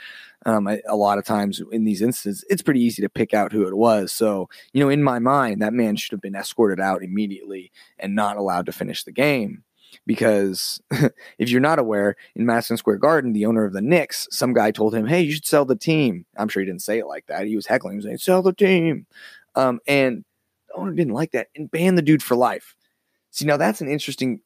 um, 0.46 0.68
I, 0.68 0.82
a 0.88 0.96
lot 0.96 1.18
of 1.18 1.26
times 1.26 1.62
in 1.72 1.86
these 1.86 2.02
instances, 2.02 2.44
it's 2.50 2.62
pretty 2.62 2.82
easy 2.82 3.02
to 3.02 3.10
pick 3.10 3.34
out 3.34 3.54
who 3.54 3.68
it 3.68 3.76
was. 3.76 4.12
So 4.12 4.50
you 4.74 4.82
know, 4.82 4.90
in 4.90 5.02
my 5.02 5.20
mind, 5.20 5.62
that 5.62 5.74
man 5.74 5.96
should 5.96 6.12
have 6.12 6.22
been 6.22 6.36
escorted 6.36 6.80
out 6.80 7.04
immediately 7.04 7.72
and 7.98 8.14
not 8.14 8.38
allowed 8.38 8.66
to 8.66 8.72
finish 8.72 9.04
the 9.04 9.12
game. 9.12 9.64
Because 10.06 10.82
if 11.38 11.50
you're 11.50 11.62
not 11.62 11.80
aware, 11.80 12.16
in 12.36 12.46
Madison 12.46 12.78
Square 12.78 12.98
Garden, 12.98 13.34
the 13.34 13.46
owner 13.46 13.66
of 13.66 13.74
the 13.74 13.82
Knicks, 13.82 14.28
some 14.32 14.54
guy 14.54 14.72
told 14.72 14.96
him, 14.96 15.06
"Hey, 15.06 15.22
you 15.22 15.34
should 15.34 15.46
sell 15.46 15.66
the 15.66 15.76
team." 15.76 16.26
I'm 16.38 16.48
sure 16.48 16.62
he 16.62 16.66
didn't 16.66 16.82
say 16.82 17.00
it 17.00 17.08
like 17.08 17.28
that. 17.28 17.46
He 17.46 17.56
was 17.56 17.68
heckling, 17.68 17.94
he 17.94 17.98
was 17.98 18.06
saying, 18.06 18.18
"Sell 18.18 18.42
the 18.42 18.54
team," 18.54 19.06
um, 19.56 19.80
and 19.88 20.24
owner 20.76 20.94
didn't 20.94 21.14
like 21.14 21.32
that 21.32 21.48
and 21.56 21.70
banned 21.72 21.98
the 21.98 22.02
dude 22.02 22.24
for 22.24 22.36
life. 22.36 22.76
See, 23.32 23.46
now 23.46 23.58
that's 23.58 23.82
an 23.82 23.90
interesting 23.90 24.42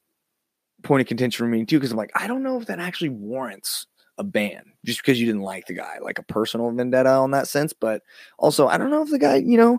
point 0.82 1.00
of 1.00 1.06
contention 1.06 1.44
for 1.44 1.48
me 1.48 1.64
too, 1.64 1.78
because 1.78 1.90
I'm 1.90 1.96
like, 1.96 2.12
I 2.14 2.26
don't 2.26 2.42
know 2.42 2.60
if 2.60 2.66
that 2.66 2.78
actually 2.78 3.08
warrants 3.08 3.86
a 4.18 4.24
ban 4.24 4.72
just 4.84 5.00
because 5.00 5.20
you 5.20 5.26
didn't 5.26 5.42
like 5.42 5.66
the 5.66 5.74
guy, 5.74 5.98
like 6.00 6.18
a 6.18 6.24
personal 6.24 6.70
vendetta 6.70 7.10
on 7.10 7.32
that 7.32 7.48
sense. 7.48 7.72
But 7.72 8.02
also, 8.38 8.66
I 8.68 8.78
don't 8.78 8.90
know 8.90 9.02
if 9.02 9.10
the 9.10 9.18
guy, 9.18 9.36
you 9.36 9.56
know, 9.56 9.78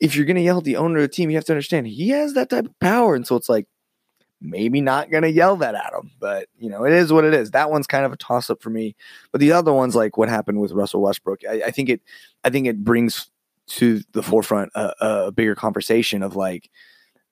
if 0.00 0.14
you're 0.14 0.26
to 0.26 0.40
yell 0.40 0.58
at 0.58 0.64
the 0.64 0.76
owner 0.76 0.98
of 0.98 1.02
the 1.02 1.08
team, 1.08 1.30
you 1.30 1.36
have 1.36 1.46
to 1.46 1.52
understand 1.52 1.86
he 1.86 2.10
has 2.10 2.34
that 2.34 2.50
type 2.50 2.66
of 2.66 2.78
power. 2.80 3.14
And 3.14 3.26
so 3.26 3.36
it's 3.36 3.48
like, 3.48 3.66
maybe 4.38 4.82
not 4.82 5.10
to 5.10 5.30
yell 5.30 5.56
that 5.56 5.74
at 5.74 5.94
him, 5.94 6.10
but 6.20 6.46
you 6.58 6.68
know, 6.68 6.84
it 6.84 6.92
is 6.92 7.10
what 7.10 7.24
it 7.24 7.32
is. 7.32 7.52
That 7.52 7.70
one's 7.70 7.86
kind 7.86 8.04
of 8.04 8.12
a 8.12 8.18
toss 8.18 8.50
up 8.50 8.62
for 8.62 8.68
me. 8.68 8.94
But 9.32 9.40
the 9.40 9.52
other 9.52 9.72
one's 9.72 9.96
like 9.96 10.18
what 10.18 10.28
happened 10.28 10.60
with 10.60 10.72
Russell 10.72 11.00
Westbrook. 11.00 11.40
I, 11.48 11.62
I 11.66 11.70
think 11.70 11.88
it, 11.88 12.02
I 12.44 12.50
think 12.50 12.66
it 12.66 12.84
brings 12.84 13.30
to 13.66 14.00
the 14.12 14.22
forefront 14.22 14.70
a, 14.74 14.92
a 15.00 15.32
bigger 15.32 15.54
conversation 15.54 16.22
of 16.22 16.36
like 16.36 16.70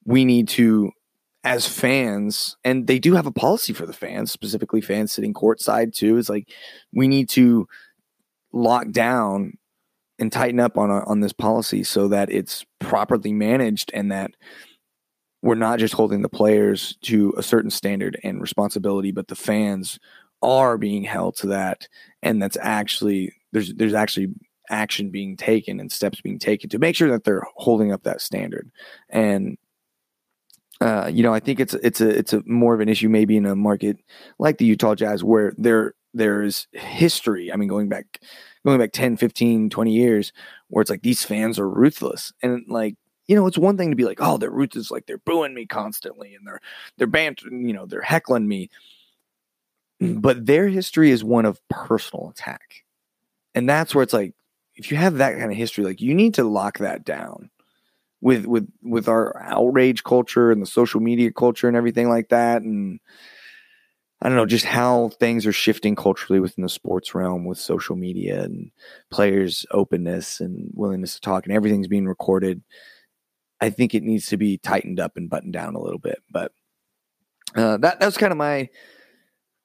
we 0.05 0.25
need 0.25 0.49
to 0.49 0.90
as 1.44 1.66
fans 1.66 2.57
and 2.64 2.87
they 2.87 2.99
do 2.99 3.14
have 3.14 3.27
a 3.27 3.33
policy 3.33 3.73
for 3.73 3.87
the 3.87 3.92
fans 3.92 4.33
specifically 4.33 4.81
fans 4.81 5.12
sitting 5.12 5.35
courtside 5.35 5.92
too 5.92 6.16
it's 6.16 6.31
like 6.31 6.51
we 6.92 7.07
need 7.07 7.29
to 7.29 7.66
lock 8.53 8.90
down 8.90 9.53
and 10.18 10.33
tighten 10.33 10.61
up 10.61 10.79
on 10.79 10.90
on 10.90 11.20
this 11.20 11.33
policy 11.33 11.85
so 11.85 12.09
that 12.09 12.31
it's 12.31 12.64
properly 12.79 13.33
managed 13.33 13.90
and 13.94 14.11
that 14.11 14.31
we're 15.42 15.55
not 15.55 15.79
just 15.79 15.92
holding 15.92 16.23
the 16.23 16.29
players 16.29 16.97
to 17.03 17.35
a 17.37 17.42
certain 17.42 17.70
standard 17.70 18.18
and 18.25 18.40
responsibility 18.40 19.12
but 19.12 19.29
the 19.29 19.37
fans 19.37 19.99
are 20.40 20.79
being 20.79 21.05
held 21.05 21.37
to 21.37 21.47
that 21.47 21.88
and 22.23 22.42
that's 22.42 22.57
actually 22.61 23.33
there's 23.53 23.75
there's 23.75 23.94
actually 23.94 24.29
action 24.70 25.11
being 25.11 25.37
taken 25.37 25.81
and 25.81 25.92
steps 25.92 26.20
being 26.20 26.38
taken 26.38 26.70
to 26.70 26.79
make 26.79 26.96
sure 26.96 27.11
that 27.11 27.24
they're 27.24 27.46
holding 27.57 27.92
up 27.92 28.03
that 28.05 28.20
standard. 28.20 28.70
And 29.09 29.59
uh, 30.81 31.11
you 31.12 31.22
know, 31.22 31.33
I 31.33 31.40
think 31.40 31.61
it's 31.61 31.74
it's 31.74 32.00
a 32.00 32.09
it's 32.09 32.33
a 32.33 32.42
more 32.46 32.74
of 32.74 32.81
an 32.81 32.88
issue 32.88 33.09
maybe 33.09 33.37
in 33.37 33.46
a 33.46 33.55
market 33.55 33.98
like 34.38 34.59
the 34.59 34.64
Utah 34.64 34.94
Jazz 34.94 35.22
where 35.22 35.55
there 35.57 35.94
there's 36.12 36.66
history. 36.72 37.53
I 37.53 37.57
mean, 37.57 37.68
going 37.68 37.88
back 37.88 38.20
going 38.64 38.79
back 38.79 38.92
10, 38.92 39.16
15, 39.16 39.70
20 39.70 39.92
years 39.92 40.33
where 40.68 40.81
it's 40.81 40.90
like 40.90 41.03
these 41.03 41.24
fans 41.24 41.59
are 41.59 41.68
ruthless. 41.68 42.33
And 42.42 42.64
like, 42.68 42.96
you 43.27 43.37
know, 43.37 43.46
it's 43.46 43.59
one 43.59 43.77
thing 43.77 43.90
to 43.90 43.96
be 43.96 44.05
like, 44.05 44.18
oh, 44.20 44.38
they're 44.38 44.50
ruthless, 44.50 44.90
like 44.90 45.07
they're 45.07 45.18
booing 45.18 45.55
me 45.55 45.66
constantly 45.66 46.35
and 46.35 46.46
they're 46.46 46.61
they're 46.98 47.07
bantering, 47.07 47.66
you 47.66 47.74
know, 47.74 47.87
they're 47.87 48.03
heckling 48.03 48.48
me. 48.48 48.70
But 50.00 50.46
their 50.46 50.68
history 50.68 51.11
is 51.11 51.22
one 51.22 51.46
of 51.46 51.61
personal 51.68 52.31
attack. 52.31 52.85
And 53.55 53.68
that's 53.68 53.94
where 53.94 54.03
it's 54.03 54.12
like 54.12 54.35
if 54.77 54.91
you 54.91 54.97
have 54.97 55.19
that 55.19 55.39
kind 55.39 55.51
of 55.51 55.57
history, 55.57 55.85
like 55.85 56.01
you 56.01 56.15
need 56.15 56.35
to 56.35 56.45
lock 56.45 56.79
that 56.79 57.05
down 57.05 57.51
with 58.21 58.47
with 58.47 58.69
with 58.83 59.09
our 59.09 59.41
outrage 59.43 60.03
culture 60.03 60.51
and 60.51 60.63
the 60.63 60.67
social 60.67 61.01
media 61.01 61.31
culture 61.31 61.69
and 61.69 61.77
everything 61.77 62.09
like 62.09 62.31
that 62.31 62.63
and 62.63 62.99
I 64.23 64.29
don't 64.29 64.39
know 64.39 64.47
just 64.47 64.65
how 64.65 65.11
things 65.11 65.47
are 65.47 65.53
shifting 65.53 65.95
culturally 65.95 66.41
within 66.41 66.63
the 66.63 66.71
sports 66.71 67.15
realm 67.15 67.45
with 67.45 67.59
social 67.59 67.95
media 67.95 68.43
and 68.43 68.71
players 69.11 69.67
openness 69.71 70.41
and 70.41 70.71
willingness 70.73 71.15
to 71.17 71.21
talk 71.21 71.45
and 71.45 71.55
everything's 71.55 71.89
being 71.89 72.07
recorded. 72.07 72.63
I 73.61 73.69
think 73.69 73.95
it 73.95 74.03
needs 74.03 74.27
to 74.29 74.39
be 74.39 74.57
tightened 74.57 74.99
up 74.99 75.19
and 75.19 75.29
buttoned 75.29 75.53
down 75.53 75.75
a 75.75 75.81
little 75.81 75.99
bit, 75.99 76.23
but 76.31 76.53
uh, 77.55 77.77
that 77.77 78.01
that 78.01 78.07
was 78.07 78.17
kind 78.17 78.33
of 78.33 78.39
my 78.39 78.71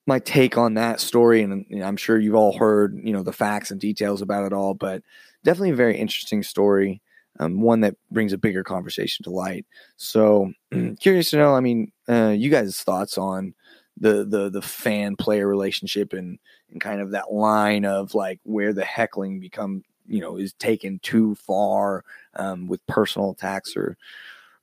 my 0.09 0.19
take 0.19 0.57
on 0.57 0.73
that 0.73 0.99
story, 0.99 1.41
and 1.41 1.65
I'm 1.83 1.97
sure 1.97 2.19
you've 2.19 2.35
all 2.35 2.57
heard 2.57 2.99
you 3.01 3.13
know 3.13 3.23
the 3.23 3.31
facts 3.31 3.71
and 3.71 3.79
details 3.79 4.21
about 4.21 4.45
it 4.45 4.53
all, 4.53 4.73
but 4.73 5.03
definitely 5.45 5.71
a 5.71 5.75
very 5.75 5.97
interesting 5.97 6.43
story. 6.43 7.01
Um, 7.39 7.61
one 7.61 7.79
that 7.81 7.95
brings 8.11 8.33
a 8.33 8.37
bigger 8.37 8.63
conversation 8.65 9.23
to 9.23 9.29
light. 9.29 9.65
So 9.95 10.51
curious 10.99 11.29
to 11.29 11.37
know, 11.37 11.55
I 11.55 11.61
mean, 11.61 11.93
uh, 12.09 12.35
you 12.37 12.49
guys' 12.49 12.81
thoughts 12.81 13.17
on 13.17 13.53
the 13.97 14.25
the 14.25 14.49
the 14.49 14.61
fan 14.61 15.15
player 15.15 15.47
relationship 15.47 16.11
and 16.13 16.39
and 16.71 16.81
kind 16.81 17.01
of 17.01 17.11
that 17.11 17.31
line 17.31 17.85
of 17.85 18.13
like 18.13 18.39
where 18.43 18.73
the 18.73 18.85
heckling 18.85 19.39
become 19.39 19.83
you 20.07 20.19
know 20.19 20.37
is 20.37 20.53
taken 20.53 20.99
too 20.99 21.35
far 21.35 22.03
um, 22.35 22.67
with 22.67 22.85
personal 22.87 23.31
attacks 23.31 23.77
or 23.77 23.95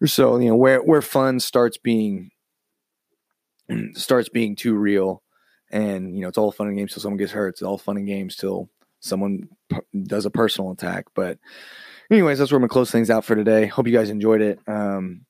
or 0.01 0.07
so. 0.07 0.39
You 0.39 0.51
know, 0.51 0.57
where 0.57 0.83
where 0.83 1.03
fun 1.03 1.41
starts 1.41 1.79
being 1.79 2.31
starts 3.95 4.29
being 4.29 4.57
too 4.57 4.75
real, 4.75 5.23
and 5.71 6.15
you 6.15 6.23
know, 6.23 6.29
it's 6.29 6.39
all 6.39 6.53
fun 6.53 6.69
and 6.69 6.77
games 6.77 6.93
till 6.93 7.03
someone 7.03 7.19
gets 7.19 7.33
hurt. 7.33 7.49
It's 7.49 7.63
all 7.63 7.79
fun 7.79 7.97
and 7.97 8.07
games 8.07 8.37
till 8.37 8.69
someone 9.01 9.49
p- 9.69 9.79
does 10.05 10.27
a 10.27 10.31
personal 10.31 10.71
attack. 10.71 11.07
But 11.15 11.39
anyways, 12.11 12.39
that's 12.39 12.51
where 12.51 12.57
I'm 12.57 12.63
gonna 12.63 12.69
close 12.69 12.91
things 12.91 13.11
out 13.11 13.25
for 13.25 13.35
today. 13.35 13.67
Hope 13.67 13.87
you 13.87 13.93
guys 13.93 14.11
enjoyed 14.11 14.41
it. 14.41 14.59
Um, 14.67 15.27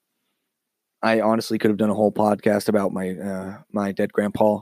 I 1.03 1.21
honestly 1.21 1.59
could 1.59 1.71
have 1.71 1.79
done 1.79 1.91
a 1.91 1.95
whole 1.95 2.13
podcast 2.13 2.69
about 2.69 2.93
my 2.93 3.11
uh, 3.11 3.59
my 3.73 3.93
dead 3.93 4.13
grandpa 4.13 4.61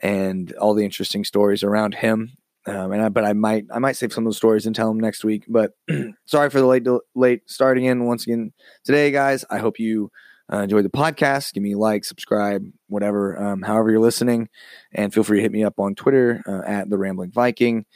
and 0.00 0.52
all 0.54 0.74
the 0.74 0.84
interesting 0.84 1.24
stories 1.24 1.62
around 1.62 1.94
him. 1.94 2.32
Um, 2.66 2.92
and 2.92 3.02
I, 3.02 3.08
but 3.08 3.24
I 3.24 3.32
might 3.32 3.66
I 3.72 3.78
might 3.78 3.96
save 3.96 4.12
some 4.12 4.24
of 4.24 4.26
those 4.26 4.36
stories 4.36 4.66
and 4.66 4.74
tell 4.74 4.88
them 4.88 5.00
next 5.00 5.24
week. 5.24 5.44
But 5.48 5.72
sorry 6.26 6.50
for 6.50 6.60
the 6.60 6.66
late 6.66 6.86
late 7.14 7.42
starting 7.46 7.84
in 7.84 8.04
once 8.04 8.24
again 8.24 8.52
today, 8.84 9.10
guys. 9.10 9.44
I 9.50 9.58
hope 9.58 9.78
you 9.78 10.10
uh, 10.50 10.66
the 10.66 10.90
podcast. 10.90 11.54
Give 11.54 11.62
me 11.62 11.72
a 11.72 11.78
like, 11.78 12.04
subscribe, 12.04 12.70
whatever, 12.88 13.40
um, 13.42 13.62
however 13.62 13.90
you're 13.90 14.00
listening, 14.00 14.48
and 14.92 15.14
feel 15.14 15.24
free 15.24 15.38
to 15.38 15.42
hit 15.42 15.52
me 15.52 15.64
up 15.64 15.78
on 15.78 15.94
Twitter 15.94 16.42
uh, 16.46 16.62
at 16.66 16.90
the 16.90 16.98
Rambling 16.98 17.30
Viking. 17.30 17.86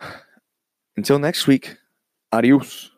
Until 0.96 1.18
next 1.18 1.46
week, 1.46 1.76
adios. 2.32 2.90